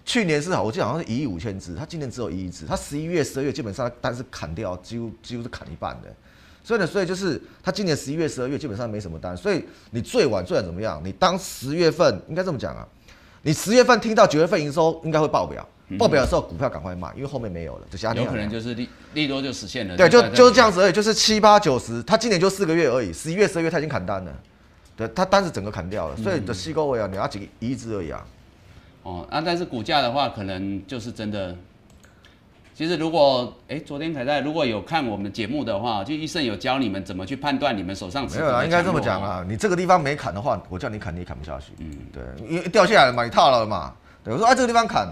[0.04, 2.66] 去年是好，我记得好像是一亿五千只，它今年只有一亿只。
[2.66, 6.08] 它十一月、十二月基本上单是砍掉，几乎几乎是砍一半的。
[6.64, 11.00] 所以呢，所以就是他今年十一月、十二月基本上没什么单，所以你最晚最晚怎么样？
[11.04, 12.86] 你当十月份应该这么讲啊，
[13.42, 19.96] 你十月份听到九月份营收应该会爆表，爆表的时候股票赶快卖，因为后面没有了，就下有可能就是利利多就实现了。
[19.96, 24.32] 对，就就是这样子而已，就是七八九十，他今年就四个月而已，十一月、十二月他已经砍单了，
[24.96, 28.24] 对，他单子整个砍掉了，所以的吸购位啊，你要几一只而已啊。
[29.02, 31.54] 哦，啊，但是股价的话，可能就是真的。
[32.74, 41.72] 其实如果哎，昨天才在如果有看我们节目的话，就医生有教你们怎么去判断你们手上没有啊，应该这么讲啊，你这个地方没砍的话，我叫你砍你也砍不下去。
[41.78, 43.92] 嗯，对，因为掉下来了嘛，你套了嘛。
[44.24, 45.06] 对，我说哎，这个地方砍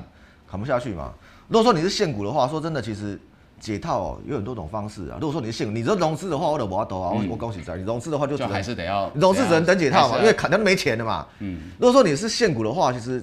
[0.50, 1.12] 砍不下去嘛。
[1.48, 3.20] 如果说你是现股的话，说真的，其实
[3.60, 5.18] 解套哦有很多种方式啊。
[5.20, 11.26] 如果说你是现股，你这融资的话，我得挖多啊，我我恭喜在你融资的话就就还是得要融资只能等解套嘛，因为砍掉没钱的嘛。
[11.40, 13.22] 嗯，如果说你是现股的话，其实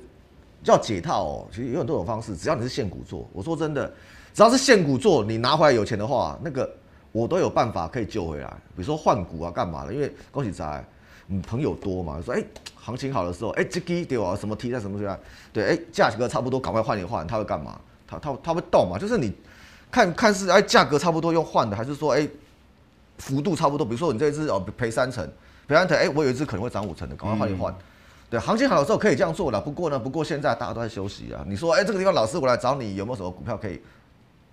[0.67, 3.89] 叫解套哦，其实有很多种方式，只要你是现股做，我说真的。
[4.33, 6.69] 只要是现股做，你拿回来有钱的话，那个
[7.13, 8.47] 我都有办法可以救回来。
[8.75, 9.93] 比如说换股啊，干嘛的？
[9.93, 10.85] 因为恭喜仔，
[11.29, 12.43] 嗯，朋友多嘛，说哎，
[12.75, 15.17] 行情好的时候，哎，这个对啊，什么题材什么题材，
[15.53, 17.79] 对，哎，价格差不多，赶快换一换，他会干嘛？
[18.05, 18.99] 他他他会动嘛？
[18.99, 19.33] 就是你
[19.89, 22.27] 看看是哎，价格差不多用换的，还是说哎，
[23.19, 23.85] 幅度差不多？
[23.85, 25.25] 比如说你这一只哦赔三成，
[25.65, 27.73] 赔三成，哎，我有一只可能会涨五成的，赶快换一换。
[28.29, 29.61] 对，行情好的时候可以这样做了。
[29.61, 31.43] 不过呢，不过现在大家都在休息啊。
[31.47, 33.79] 你说哎，这个地方老师我来找你，有没有什么股票可以？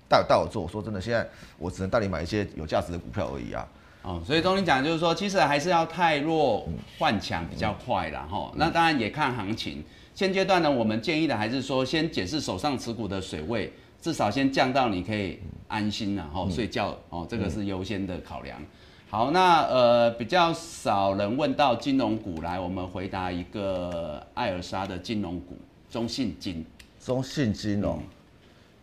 [0.06, 1.26] 带带我做，说真的，现在
[1.58, 3.66] 我只能带你买一些有价值的股票而已啊。
[4.02, 6.68] 哦，所以钟林讲就是说，其实还是要太弱
[6.98, 8.28] 换强比较快啦。
[8.30, 8.52] 哈。
[8.54, 9.82] 那当然也看行情，
[10.14, 18.58] 现阶段呢，我们建议的还是说，先检视手上持股的水位，至少先降到你可以安心然后睡觉哦，这个是优先的考量。
[19.14, 25.56] 好，那呃比较少人问到金融股来，我们回答一个艾尔莎的金融股，
[25.88, 26.66] 中信金，
[26.98, 27.98] 中信金哦。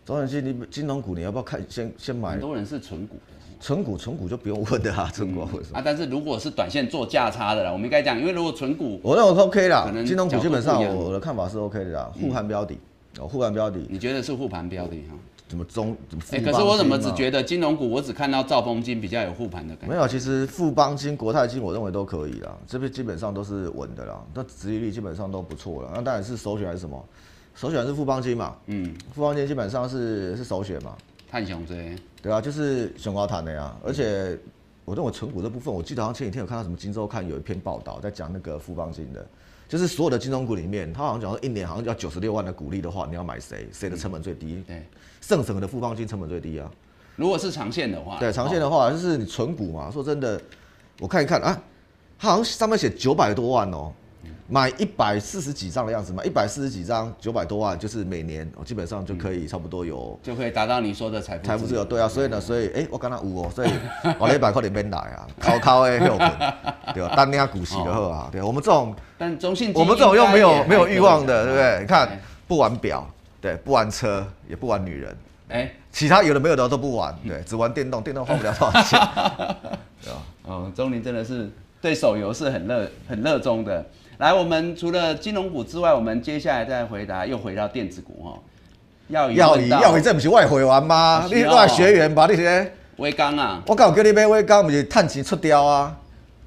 [0.05, 1.61] 中信金，你金融股你要不要看？
[1.69, 2.29] 先先买。
[2.29, 3.33] 很多人是纯股的。
[3.59, 5.77] 纯股，纯股就不用问的啊，纯股为什么？
[5.77, 9.83] 啊，但是如果是短线做价差的啦，我们应该讲，因为如果纯股，我认为 OK 啦。
[9.85, 12.77] 可能金融股基本上我的看法是 OK 的啦，护盘标的
[13.19, 13.81] 哦，护盘标的。
[13.89, 15.15] 你觉得是护盘标的哈？
[15.51, 15.97] 怎么中？
[16.31, 19.93] 哎，可是我怎么只觉得金融股，我只看到兆丰金比较有护盘的感觉。
[19.93, 25.91] 没有，其实富邦金、国泰金，我认为都可以啦，这边基本上都是稳的啦，那殖利率基本上都不错了。
[25.93, 27.05] 那当然是首选还是什么？
[27.53, 28.55] 首选是富邦金嘛？
[28.67, 30.95] 嗯，富邦金基本上是是首选嘛。
[31.29, 31.75] 探熊这
[32.21, 33.75] 对啊，就是熊高谈的呀。
[33.83, 34.39] 而且
[34.85, 39.25] 我我认为存股这部分，我记得好像前几天有看到什么《金周刊》有一篇报道在讲那个富邦金的，
[39.69, 43.69] 就是所有的金融股里面，他好像讲说一年好像要九十六万的股利的话，你要买谁？
[43.71, 44.61] 谁的成本最低？
[44.67, 44.85] 对，
[45.31, 46.69] 盛省的富邦金成本最低啊。
[47.15, 49.89] 如果是长线的话，对，长线的话就是你存股嘛。
[49.89, 50.41] 说真的，
[50.99, 51.57] 我看一看啊，
[52.19, 53.93] 它好像上面写九百多万哦，
[54.49, 61.85] 买一百四十几张的样子嘛，一百四十几张九百多万，就是每年哦基本上就可以差不多有就可以达到你说的财富财富自由。
[61.85, 63.69] 对啊，所以呢，所以哎，我刚刚有哦，所以
[64.19, 65.99] 我那一百块钱免来啊， 靠靠的
[66.93, 67.13] 对吧？
[67.15, 71.75] 单领股息的好啊，对，我们这种但中信我们这种又没有没有欲望的，对不对？
[71.75, 71.81] 对？
[71.81, 73.07] 你看不玩表，
[73.41, 75.17] 对，不玩车，也不玩女人。
[75.49, 78.99] 哎，其他有的没有的都不玩，对，只玩电动，电动花不了多少钱，
[80.01, 80.21] 对吧？
[80.43, 81.49] 哦，钟林真的是
[81.81, 83.85] 对手游是很热很热衷的。
[84.19, 88.39] 来，我们除了金融股之外，我们接下来再回答，又回到电子股哈。
[89.07, 91.27] 要问到你要你这不是外会员吗？
[91.27, 92.27] 你是哦外学员吧？
[92.27, 95.97] 你些微钢啊，我刚有叫你买微钢，不是趁钱出掉啊？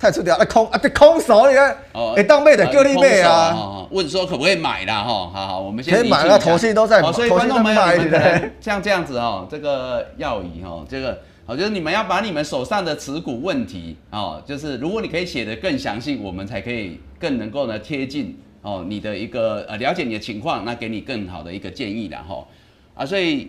[0.05, 3.87] 太出掉，那空啊，这空手你看，哦会当妹的叫你妹啊。
[3.91, 5.03] 问说可不可以买啦？
[5.03, 22.47] 哈，好好，我们先可以买理清一下啊投信都在哦所以观众朋友，们像这样子哦，这个要仪哦，这个好，就是你们要把你们手上的持股问题哦，就是如果你可以写的更详细，我们才可以更能够呢贴近哦你的一个呃了解你的情况，那给你更好的一个建议然后
[22.95, 23.49] 啊，所以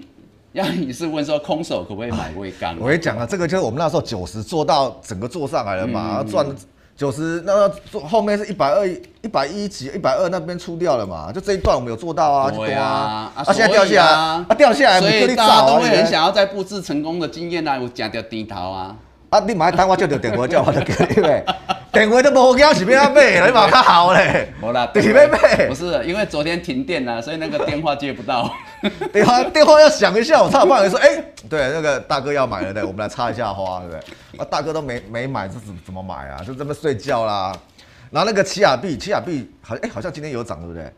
[0.55, 2.77] 耀仪是问说空手可不可以买微钢？
[2.79, 6.47] 我跟你讲啊，这个就是我们那时候九十做到整个做上来了嗯嘛，赚
[6.95, 18.95] 九十，那做后面是一百二、一百一几、一百二那边出掉了嘛，就这一段我们有做到啊，就对多啊，啊，现在掉下来，啊啊掉下来，所以大家都会很想要在布置成功的经验啊，有讲掉低头啊。
[19.35, 21.43] 啊，你买单我就着电话叫我就叫你买，
[21.91, 24.53] 电话都无惊是要买啦， 你嘛较好咧。
[24.61, 28.49] 好啦，就是要买不是因为昨天停电了，所以那个电话接不到。
[29.11, 34.39] 电话电话要响一下，我才有办法说，哎、对，那个大哥要买了，对，我们来插一下花，对不对？
[34.39, 36.41] 啊，大哥都没没买，这怎怎么买啊？
[36.45, 37.51] 就这么睡觉啦。
[38.11, 40.89] 然后那个奇亚币，奇亚币好，哎、好像今天有涨，对不对？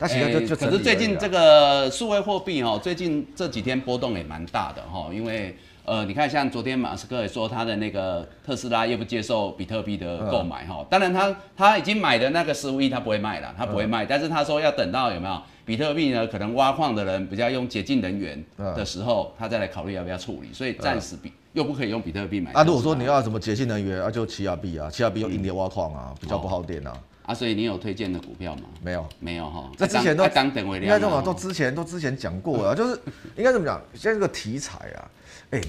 [0.00, 5.56] 但其实就、哎就可是最近这个个数位货币哦，最近这几天波动也蛮大的哈，因为
[5.88, 16.26] 呃，你看像昨天马斯克也说他的那个特斯拉又不接受比特币的购买哈，当然他他已经买的那个十五亿他不会卖了，他不会卖，但是他说要等到有没有比特币呢？
[16.26, 18.44] 可能挖矿的人比较用洁净能源
[18.76, 22.52] 的时候，他再来考虑要不要处理，所以暂时比又不可以用比特币买。
[22.52, 26.92] 啊，如果说你要什么洁净能源啊，就奇亚币啊，奇亚币用硬碟挖矿啊，比较不耗电啊。
[27.28, 28.62] 啊，所以你有推荐的股票吗？
[28.82, 32.98] 没有，没有哈，这之前都爱当等为应该这么量啊讲，都之前都之前讲过了，就是
[33.36, 35.10] 应该怎么讲，现在这个题材啊，
[35.50, 35.60] 哎、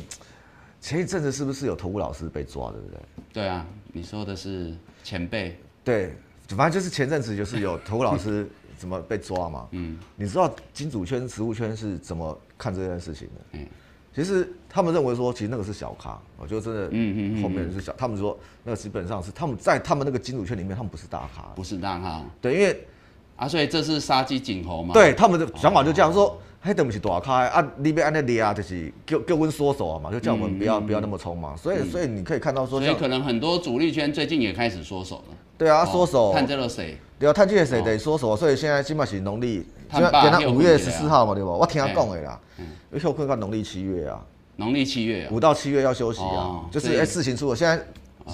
[0.80, 2.98] 前一阵子是不是有投顾老师被抓，对不对？
[3.34, 6.14] 对啊，你说的是前辈，对，
[6.48, 8.48] 反正就是前阵子就是有投顾老师
[8.78, 9.68] 怎么被抓嘛。
[9.72, 13.42] 嗯，你知道金主圈、实物圈是怎么看这件事情的？
[13.52, 13.68] 嗯嗯，
[14.16, 21.44] 其实他们认为说，其实那个是小咖，我就真的，嗯嗯嗯后面是小，他们说那个基本上是他们在他们那个金主圈里面，他们不是大咖。
[21.56, 22.86] 不是大咖对，因为
[23.36, 24.94] 啊，所以这是杀鸡儆猴嘛？
[24.94, 31.56] 对他们的想法就这样说，黑的不是大咖的啊，你别按那里啊，就是叫叫温缩手啊嘛，就叫我们不要不要那么冲嘛。
[31.56, 35.36] 所以所以你可以看到说嗯所以可能很多主力圈最近也开始缩手了。
[35.58, 36.98] 对啊，哦缩手，看这个谁？
[37.18, 40.02] 对啊，探界谁得缩手，所以现在起码是农历，今
[40.38, 41.50] 天五月休困起来十四号嘛，对吧？
[41.50, 44.22] 我听他哎讲的啦，因为休困到农历七月啊，
[44.58, 45.30] 农历七月啊。
[45.32, 47.76] 五到七月要休息啊，就是哎事情出了，现在
[48.26, 48.34] 哦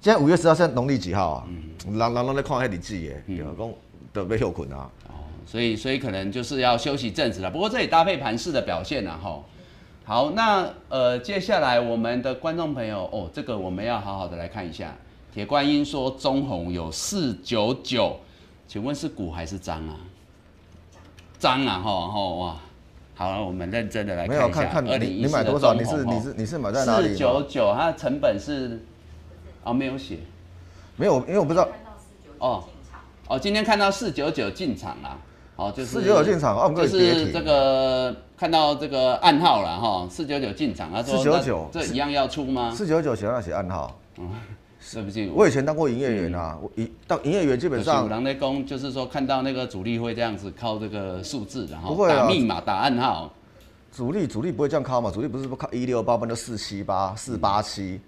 [0.00, 1.46] 现在五月十号，现在农历几号啊？
[1.48, 3.70] 嗯人人都在看那日子耶，对啊，讲
[4.12, 4.88] 都被休困啊。
[5.08, 7.50] 哦，所以所以可能就是要休息阵子了。
[7.50, 9.40] 不过这也搭配盘势的表现啊，哈。
[10.04, 14.94] 好，那呃，接下来我们的观众朋友哦，这个我们要好好的来看一下。
[15.32, 18.18] 铁观音说中红有四九九，
[18.66, 19.96] 请问是股还是张啊？
[21.42, 22.56] 张啊，哈哈哇！
[23.16, 24.72] 好了，我们认真的来没有看一下。
[24.74, 25.74] 看看你2014你买多少？
[25.74, 27.16] 你是你是你是买在哪里四？
[27.16, 28.80] 九九，它的成本是
[29.64, 30.20] 哦没有写
[30.94, 31.66] 没有，因为我不知道
[32.38, 32.62] 哦
[33.26, 35.18] 哦，今天看到四九九进场了，
[35.56, 42.72] 哦就是四九九进场啊我们可就是这个看到这个暗号了哈，四九九进场，他说499那这一样要出吗？
[42.72, 43.98] 四九九写要写暗号。
[44.92, 53.32] 对不是，我以前当过营业员啊，我一当营业员基本有上狼在攻，就是说看到那个主力会这样子靠这个数字，然后打密码、打暗号，
[53.92, 58.00] 主力主力不会这样靠嘛，主力不是不靠一六八，不然就四七八、四八七，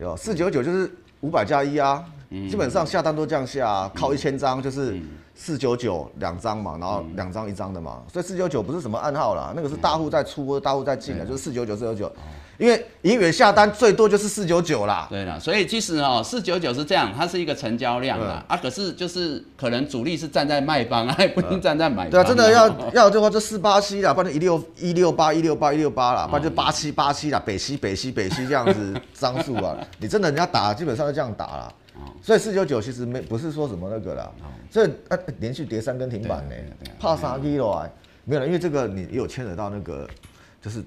[0.00, 2.04] 有四九九就是五百加一啊，
[2.50, 5.00] 基本上下单都这样下，靠一千张就是
[5.34, 12.12] 四九九两张嘛，然后两张一张的嘛，所以四九九不是什么暗号啦，那个是大户在出大户在进的，就是四九九四九九。
[12.58, 22.10] 因为银元下单最多就是四九九啦，对了，所以其实哦，四九九是这样，它是一个成交量啊，啊，可是就是可能主力是站在卖方啊， 不一定站在买方。
[22.10, 31.74] 对啊，真的要要的话就四八七啦，不然一六一六八一六八一六八啦，不然就八七八七啦，北西北西北西这样子 张数啊，你真的人家打基本上就这样打了，
[32.22, 34.30] 所以四九九其实没不是说什么那个啦，
[34.70, 36.54] 所以啊连续跌三根停板呢，
[36.98, 37.90] 怕杀低了，
[38.24, 40.08] 没有了，因为这个你有牵扯到那个
[40.62, 40.82] 就是。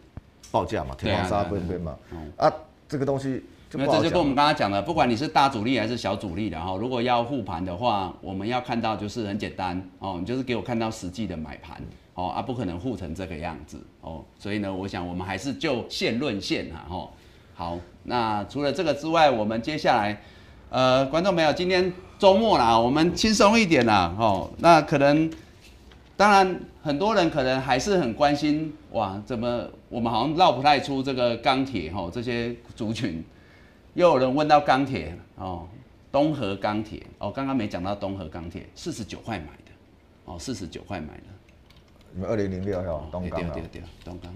[0.52, 1.96] 报价嘛，天王杀不对嘛，
[2.38, 2.52] 啊，
[2.88, 11.80] 这个东西就这就跟我们刚刚讲的，不管你是大主力还是小主力的哈，如果要护盘的话，我们要看到就是很简单哦，你就是给我看到实际的买盘
[12.16, 17.10] 哦，啊，不可能护成这个样子哦，所以呢，我想我们还是就线论线哈，哦，
[17.54, 20.20] 好，那除了这个之外，我们接下来，
[20.70, 25.30] 呃，观众朋友，今天周末啦，我们轻松一点啦，哦，那可能。
[26.18, 33.24] 当然，很多人可能还是很关心哇，怎么我们好像绕不太出这个钢铁哈这些族群，
[33.94, 35.68] 又有人问到钢铁哦，
[36.12, 39.72] 东河钢铁哦，刚刚没讲到东河钢铁，四十九块买的
[40.26, 41.24] 哦，四十九块买的，
[42.14, 44.34] 你们二零零六哦，东钢对对对，东钢，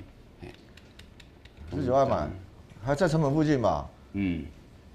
[1.71, 2.29] 四十九块买，
[2.83, 3.89] 还在成本附近吧？
[4.13, 4.45] 嗯，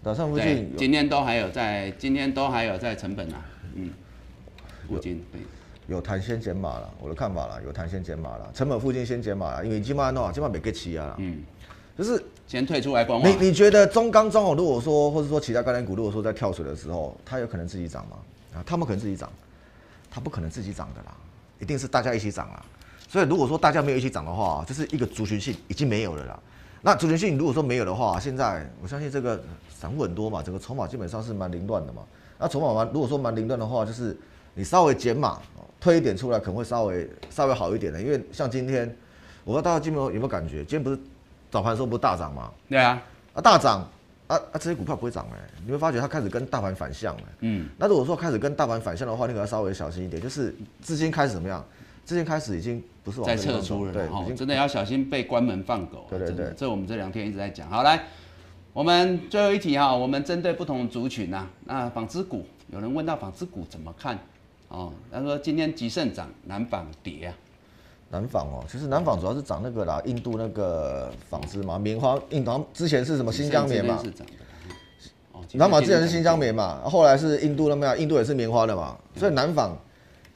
[0.05, 3.45] 打上附近，今天都还有在，今天都还有在成本啊，
[3.75, 3.91] 嗯，
[4.87, 5.41] 附近对。
[5.89, 11.43] 有弹先减码了，我的看法了，有弹先减码了，成本附近先减码了，因为基本上的基本上没给齐啊，嗯，
[11.97, 13.29] 就是先退出来观望。
[13.29, 18.19] 你你觉得中钢中哦，如果说或者说其他概念股，如果说在跳水的时候，它有可能自己涨吗？
[18.55, 19.33] 啊，他们可能自己涨，
[20.11, 21.17] 它不可能自己涨的啦，
[21.59, 22.63] 一定是大家一起涨啊。
[23.09, 26.39] 所以如果说大家没有一起涨的话，就是一个族群性已经没有了啦。
[26.83, 29.43] 那族群性如果说没有的话，现在我相信这个
[29.75, 32.03] 散户很多嘛，整个筹码基本上是蛮凌乱的嘛。
[32.39, 34.15] 那筹码蛮如果说蛮凌乱的话，就是
[34.53, 35.41] 你稍微减码。
[35.81, 38.87] 推一点出来可能会稍微稍微好一点的，因为像今天，
[39.45, 40.99] 我不知道大家今天有没有感觉，今天不是
[41.51, 42.51] 早盘时候不是大涨吗？
[42.69, 43.03] 对啊，
[43.35, 43.81] 啊大涨，
[44.27, 47.23] 啊啊这些股票不会涨哎，你会发觉它开始跟大盘反向了。
[47.41, 51.65] 嗯，那如果说开始跟大盘反向的话，你可要稍微小心一点，就是资金开始怎么样？
[52.05, 56.07] 资金开始已经不是在撤出了，对，真的要小心被关门放狗。
[56.09, 57.69] 对对对，这我们这两天一直在讲。
[57.69, 58.03] 好来，
[58.73, 64.19] 我们最后一题哈，我们针对不同族群呐，那纺织股有人问到纺织股怎么看？
[64.69, 67.35] 哦，他说今天吉盛涨，南纺跌啊。
[68.11, 74.03] 南纺哦，其实南纺主要是涨那个啦，印度那个纺织嘛，棉花印度之前是什么新疆棉嘛？
[75.53, 79.77] 南纺之前是新疆棉嘛，后来是印度那边，印度也是棉花的嘛，所以南纺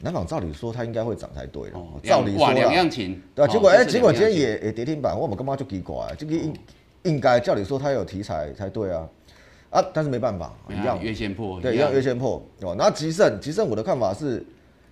[0.01, 1.79] 南纺照理说它应该会涨才对的。
[1.79, 3.21] 哦，照理说两样情。
[3.35, 6.15] 对啊，结果哎，结果今天也也跌停板，我们干嘛就奇怪？
[6.19, 6.55] 这个应
[7.05, 9.09] 应该照理说它有题材才对啊。
[9.73, 12.75] 啊，但是没办法，一样月线破，对，一样月线破，哦。
[12.77, 14.45] 那吉盛，吉盛，我的看法是，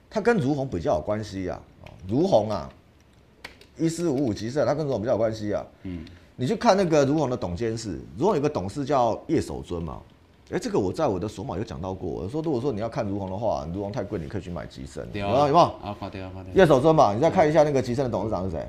[0.09, 1.61] 它跟如虹比较有关系呀，
[2.09, 2.67] 如虹啊，
[3.77, 5.63] 一四五五吉盛，它跟如虹比较有关系啊。
[5.83, 6.03] 嗯，
[6.35, 10.01] 你去看那个如虹的董监事，如虹有个董事叫叶守尊嘛，
[10.51, 15.65] 哎，这个我在我的索马有讲到过，我说如果说你要看如虹的话，如虹太贵，你可以去买吉盛，有啊，有没有？
[15.83, 16.57] 啊，快点啊，快点。
[16.57, 18.67] 叶守尊嘛，你再看一下那个吉盛的董事长是谁？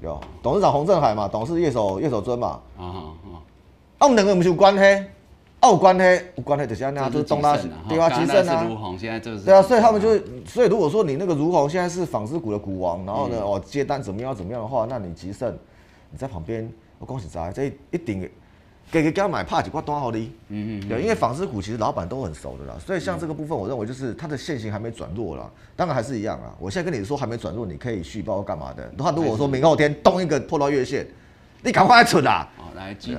[0.00, 2.60] 有，董事长洪振海嘛，董事叶守叶守尊嘛。
[2.78, 3.34] 啊啊啊！
[3.98, 5.04] 啊，我们两个不是有关系？
[5.62, 6.04] 澳关呢？
[6.44, 7.56] 关呢就是那就是东拉
[7.88, 8.66] 对啊，吉盛啊，
[9.44, 15.56] 对啊，所以他们就所以如果说你那个如虹现在是纺织股的股王，然后呢哦接单怎么样怎么样的话，那你吉盛
[16.10, 18.28] 你在旁边，我恭喜在这一定
[18.90, 26.52] 给给他买怕几块多好的，嗯嗯，对，因为纺织股其实老板都很熟的啦，所以像这个部分，我认为就是它的线型还没转弱啦，当然还是一样啊。
[26.58, 28.92] 我现在跟你说还没转弱，你可以续报干嘛的？
[28.98, 31.06] 他如果说明后天动一个破到月线，
[31.62, 32.48] 你赶快来存啊！
[32.58, 33.16] 好，来吉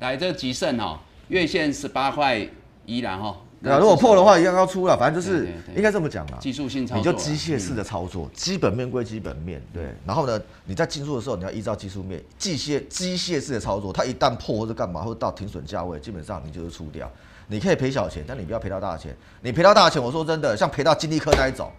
[0.00, 0.98] 来这个吉盛哦。
[1.28, 2.46] 月线十八块
[2.86, 6.38] 一然后，那如果破的话，一样要出了，反正就是应该这么讲啦。
[6.38, 9.84] 技术性操作，你就机械式的操作，基本面归基本面，对。
[10.04, 17.10] 然后呢，你在进入的时候，你要依照技术面，机械机械式的操作，它一旦破或者干嘛，或者到停损价位，基本上你就是出掉。
[17.46, 19.16] 你可以赔小钱，但你不要赔到大钱。
[19.40, 21.70] 你赔到大钱，我说真的，像赔到金利科那一种，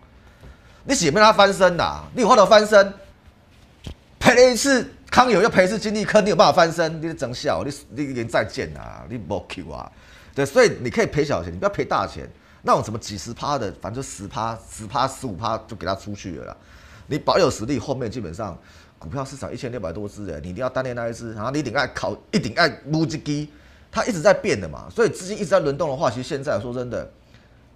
[0.85, 2.93] 你血没他翻身的，你有话到翻身，
[4.35, 4.85] 赔了一次。
[5.09, 7.01] 康友要赔是金利科，你有办法翻身？
[7.01, 9.89] 你整小，你你连再见啊，你不 Q 啊？
[10.33, 12.29] 对，所以你可以赔小钱，你不要赔大钱。
[12.63, 16.57] 那种什么几十趴的，反正就十趴、十趴、十五趴就给他出去了啦。
[17.07, 18.57] 你保有实力，后面基本上
[18.99, 23.49] 股票市场一千六百多只的，你一定要单练那一只，然后你一定爱考，一定爱撸几鸡，
[23.89, 24.87] 它一直在变的嘛。
[24.89, 27.09] 所以资金一直在轮动的话，其实现在说真的，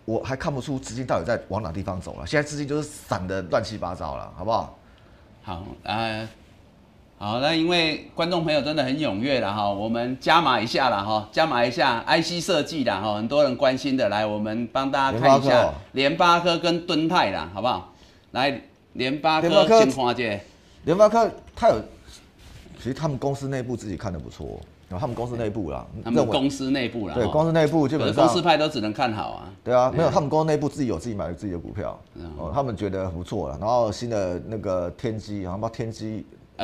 [0.03, 2.27] 我还看不出资金到底在往哪地方走了。
[2.27, 4.77] 现在资金就是散的乱七八糟了，好不好？
[5.41, 6.27] 好，呃。
[7.21, 16.57] 好，那因为观众朋友真的很踊跃了哈，我们加码一下了哈，加码一下 IC 设计的哈，很多人关心的，来我们帮大家看一下联发科。
[16.57, 17.93] 跟敦泰啦，好不好？
[18.31, 18.61] 来
[18.93, 20.39] 联发科先看这，
[20.85, 21.75] 联发科它有，
[22.77, 24.57] 其实他们公司内部自己看的不错，
[24.87, 31.99] 然后他们公司内部啦，他们公司内部啦，对，公司内部基本上公司派都只能看好啊，对啊，没有他们公司内部自己有自己买自己的股票，
[32.37, 35.91] 哦，他们觉得不错了，然后新的那个天机，然后把天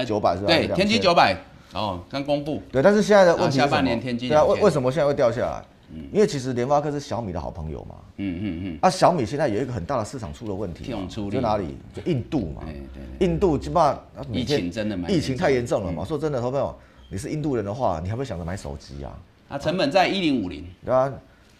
[0.03, 0.07] 机。
[0.07, 0.47] 九百是吧？
[0.47, 1.35] 对，天玑九百
[1.73, 2.61] 哦，刚公布。
[2.71, 5.63] 对，但是现在的问题下半年天玑对啊，为为什么现在会掉下来？
[5.93, 7.95] 嗯，因为其实联发科是小米的好朋友嘛。
[8.17, 8.79] 嗯嗯嗯。
[8.81, 11.77] 啊，小米现在有一个很大的市场出了问题，就哪里？
[11.93, 12.63] 就印度嘛。
[12.65, 13.27] 对对。
[13.27, 16.03] 印度基本上疫情真的蛮疫情太严重了嘛。
[16.03, 16.75] 说真的，朋友，
[17.09, 19.13] 你是印度人的话，你还会想着买手机啊？
[19.49, 20.65] 啊，成本在一零五零。
[20.83, 21.13] 对啊，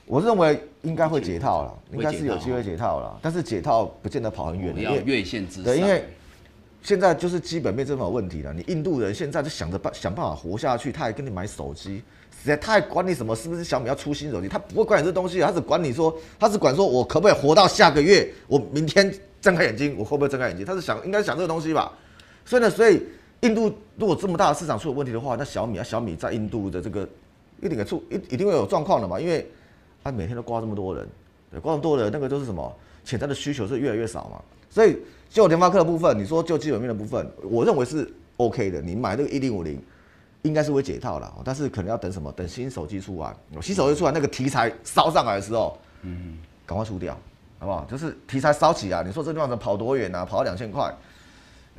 [0.08, 5.66] 我认为应该会解套了，应该是有机会解套了，但是解套不见得跑很远，要月线之上。
[5.66, 6.04] 对，因为。
[6.86, 8.54] 现在就是基本面这种问题了。
[8.54, 11.96] 你印度人现在就想着办想办法活下去，他还跟你买手机，
[12.30, 14.48] 实在他还管你什么是不是小米要出新手机？
[14.48, 19.12] 他不会管你这东西，他只管你说，他只管说我可不可以活到下个月，我明天
[19.42, 20.64] 睁开眼睛，我会不会睁开眼睛？
[20.64, 21.92] 他是想应该想这个东西吧。
[22.46, 23.02] 所以呢，所以
[23.42, 27.02] 印度如果这么大的市场出了问题的话，那小米啊，小米在印度的这个
[27.64, 29.50] 一定给出一一定会有状况的嘛，因为
[30.04, 31.08] 他每天都挂这么多人，
[31.50, 32.72] 对，挂这么多人，那个都是什么
[33.04, 34.96] 潜在的需求是越来越少嘛，所以。
[35.36, 38.82] 就联发科的部分，你说就基本面的部分，我认为是 OK 的。
[38.82, 39.78] 你买这个一零五零，
[40.44, 42.32] 应该是会解套了，但是可能要等什么？
[42.32, 47.14] 等新手机出来，新手机出来那个题材烧上来的时候，嗯，赶快出掉，
[47.60, 47.84] 好不好？
[47.84, 50.24] 就是题材烧起啊，你说这地方能跑多远啊？
[50.24, 50.90] 跑到两千块，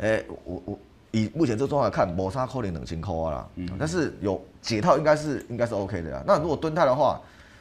[0.00, 0.78] 哎，我我
[1.12, 6.22] 以目前这状况来看，摩擦扣零冷清扣啊，嗯，但是有解套应该是应该是 OK 的呀。
[6.26, 7.18] 那如果蹲泰的话，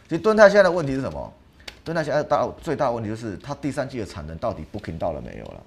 [0.10, 1.34] 其实蹲泰现在的问题是什么？
[1.86, 5.64] 蹲泰现在大最大的问题就是它第三季的产能到底 booking 到了没有了？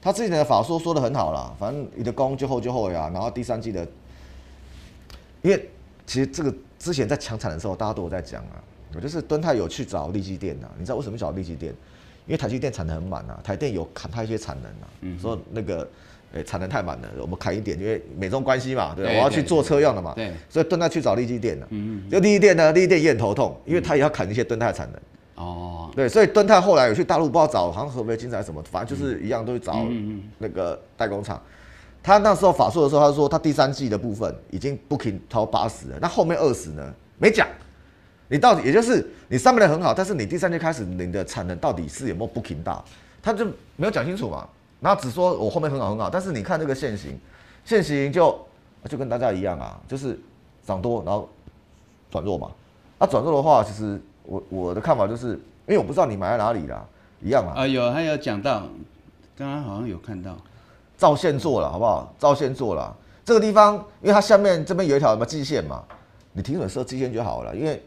[0.00, 3.86] 他之前的法说说的很好啦，反正你的工就后就后呀，然后第三季的，
[5.42, 5.68] 因为
[6.06, 8.62] 其实这个之前在抢产的时候，大家都有在讲啊，
[8.94, 11.74] 我就是敦泰有去找利基电呐，你知道为什么找利基电？
[12.26, 15.88] 因为台积电产能很满啊，台电有砍他一些产能呐，说那个
[16.34, 25.00] 诶产能太满了，我们砍一点，因为美中关系嘛，对，我要去做车用的嘛，对，所以敦泰去找利基电了，嗯嗯，就利基电呢，利基电也很头痛，因为他也要砍一些敦泰产能。
[25.38, 29.86] 哦，对，所以敦泰后来有去大陆，不知道找好像合肥金材什么，反正就是一样，都去找
[30.38, 31.40] 那个代工厂。
[32.02, 36.92] 他那时候法术的时候，他说他第三季的部分已经 booking 超八十了，那后面二十呢？
[37.18, 37.46] 没讲。
[38.26, 42.82] 你到底也就是你上面的很好，但是你第三季开始你的产能到底是有没有 booking 大？
[43.22, 43.44] 他就
[43.76, 44.44] 没有讲清楚嘛。
[44.80, 47.16] 然后只说我后面很好很好，但是你看这个线型，
[47.64, 48.36] 线型就
[48.88, 50.18] 就跟大家一样啊，就是
[50.66, 51.28] 涨多然后
[52.10, 52.50] 转弱嘛。
[52.98, 54.00] 那转弱的话，其实。
[54.28, 55.28] 我我的看法就是，
[55.66, 56.84] 因为我不知道你买在哪里啦，
[57.22, 57.62] 一样啊。
[57.62, 58.62] 啊，有还有讲到，
[59.36, 60.36] 刚刚好像有看到，
[60.98, 62.12] 照线做了，好不好？
[62.18, 65.82] 照线做了，这个地方，因为它下面这边有一条什么季线嘛，
[66.34, 67.56] 你停损设季线就好了。
[67.56, 67.82] 因为，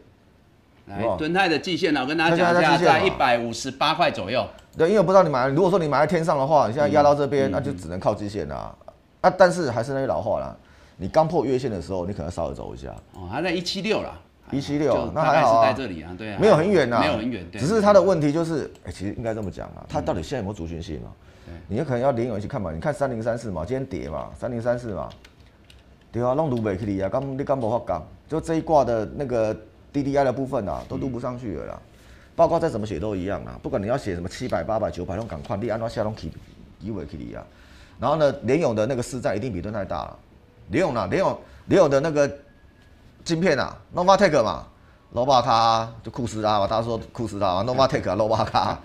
[0.86, 4.44] 来敦泰的季线呢，我跟大家讲一下，在一百五十八块左右。
[4.76, 8.74] 对，因为我不知道你买，如果说你买在天上的话，你现在压到这边，那就只能靠季线啦。
[9.20, 10.56] 啊，但是还是那句老话啦，
[10.96, 12.88] 你刚破月线的时候，你可能稍微走一下。
[13.14, 14.12] 哦，还在一七六了。
[14.52, 15.74] 一七六，那还好啊，
[16.38, 21.08] 没有很远呐，没有很远，只是他的问题就是，哎，其实应该这么讲啊，他到底现在有没有主群性啊？
[21.66, 22.70] 你有可能要连友一起看嘛？
[22.70, 25.08] 你看三零三四嘛，今天跌嘛，三零三四嘛，
[26.12, 29.56] 对啊，弄读不起啊，刚你刚无法讲，就这一挂的那个
[29.92, 31.80] DDI 的部分啊，都读不上去了啦。
[32.36, 36.30] 报告再怎么写都一样啊，不管你要写什么七百、八百、九百，拢赶快，你按照下拢起，
[36.80, 37.42] 以为起啊。
[37.98, 40.18] 然后呢，联勇的那个市占一定比盾太大了。
[40.68, 42.30] 联勇呢，联勇联勇的那个。
[43.24, 44.66] 晶片啊，Novatek 嘛
[45.14, 48.78] ，Nova 卡就库斯拉嘛，他说库斯拉嘛，Novatek Nova 卡，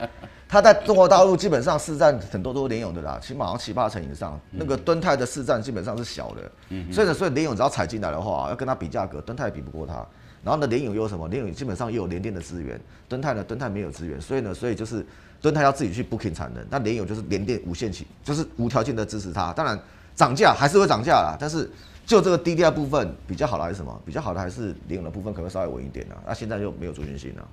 [0.48, 4.40] 他在中国大陆基本上市占很多都联咏的啦，起码七八成以上。
[4.52, 10.06] 那个敦泰的市占基本上是小的，所以呢，所以联咏只要踩进来的话，要跟他比价格，敦泰比不过他。
[10.44, 11.28] 然后呢，联咏又有什么？
[11.30, 12.80] 联咏基本上又有联电的资源，
[13.10, 15.06] 敦泰呢，敦泰没有资源，所以呢，所以就是
[15.42, 19.52] 敦泰要自己去 booking 产能，那联咏就是联电无限期，就是无条件的支持它。
[19.54, 19.78] 当然
[20.16, 21.70] 涨价还是会涨价啦，但是。
[22.08, 24.02] 就这个低调部分比较好的还是什么？
[24.06, 26.16] 比较好的还是领的部分可能稍微稳一点啊。
[26.26, 27.46] 那现在就没有主线性了。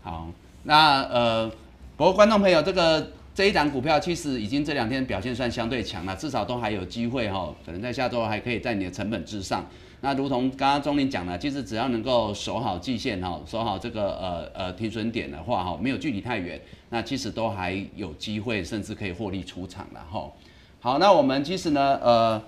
[0.00, 0.28] 好，
[0.62, 1.50] 那呃，
[1.96, 9.66] 不过观众朋友，这个这一档股票其实已经这两天表现算相对强了，至少都还有机会哈，可能在下周还可以在你的成本之上。
[10.02, 20.30] 那如同刚刚钟林讲的，其实只要能够守好季线哈，守好这个呃呃停损点的话哈，没有距离太远，那其实都还有机会，甚至可以获利出场了哈。
[20.78, 22.40] 好，那我们其实呢呃。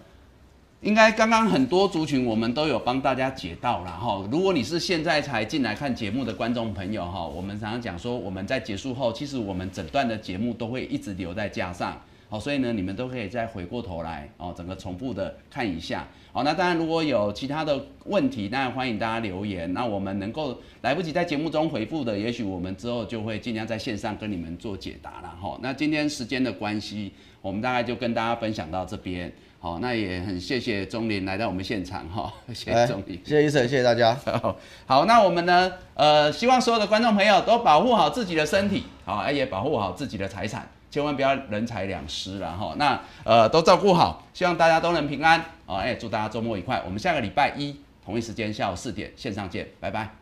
[0.82, 4.26] 应该刚刚很多族群我们都有帮大家解到了哈。
[4.32, 11.96] 如果你是现在才进来看节目的观众朋友哈，我们常常讲说我们在结束后，其实我们整段的节目都会一直留在架上
[12.28, 16.04] 好，所以呢，你们都可以再回过头来哦，整个重复的看一下。
[16.32, 19.72] 好，那当然如果有其他的问题，当然欢迎大家留言。
[19.72, 25.56] 那我们能够来不及在节目中回复的，也许我们之后就会尽量在线上跟你们做解答了哈。
[25.62, 29.32] 那今天时间的关系，我们大概就跟大家分享到这边。
[29.62, 34.12] 好，那也很谢谢钟林来到我们现场哈，谢谢钟林，谢谢医生，谢谢大家。
[34.86, 40.68] 好，那我们呢，呃，希望所有的观众朋友都保护好自己的身体，好，也保护好自己的财产。
[40.90, 50.21] 千万不要人财两失了哈，那呃都照顾好，希望大家都能平安哦，哎，祝大家周末愉快，我们下个礼拜一同一时间下午四点线上见，拜拜。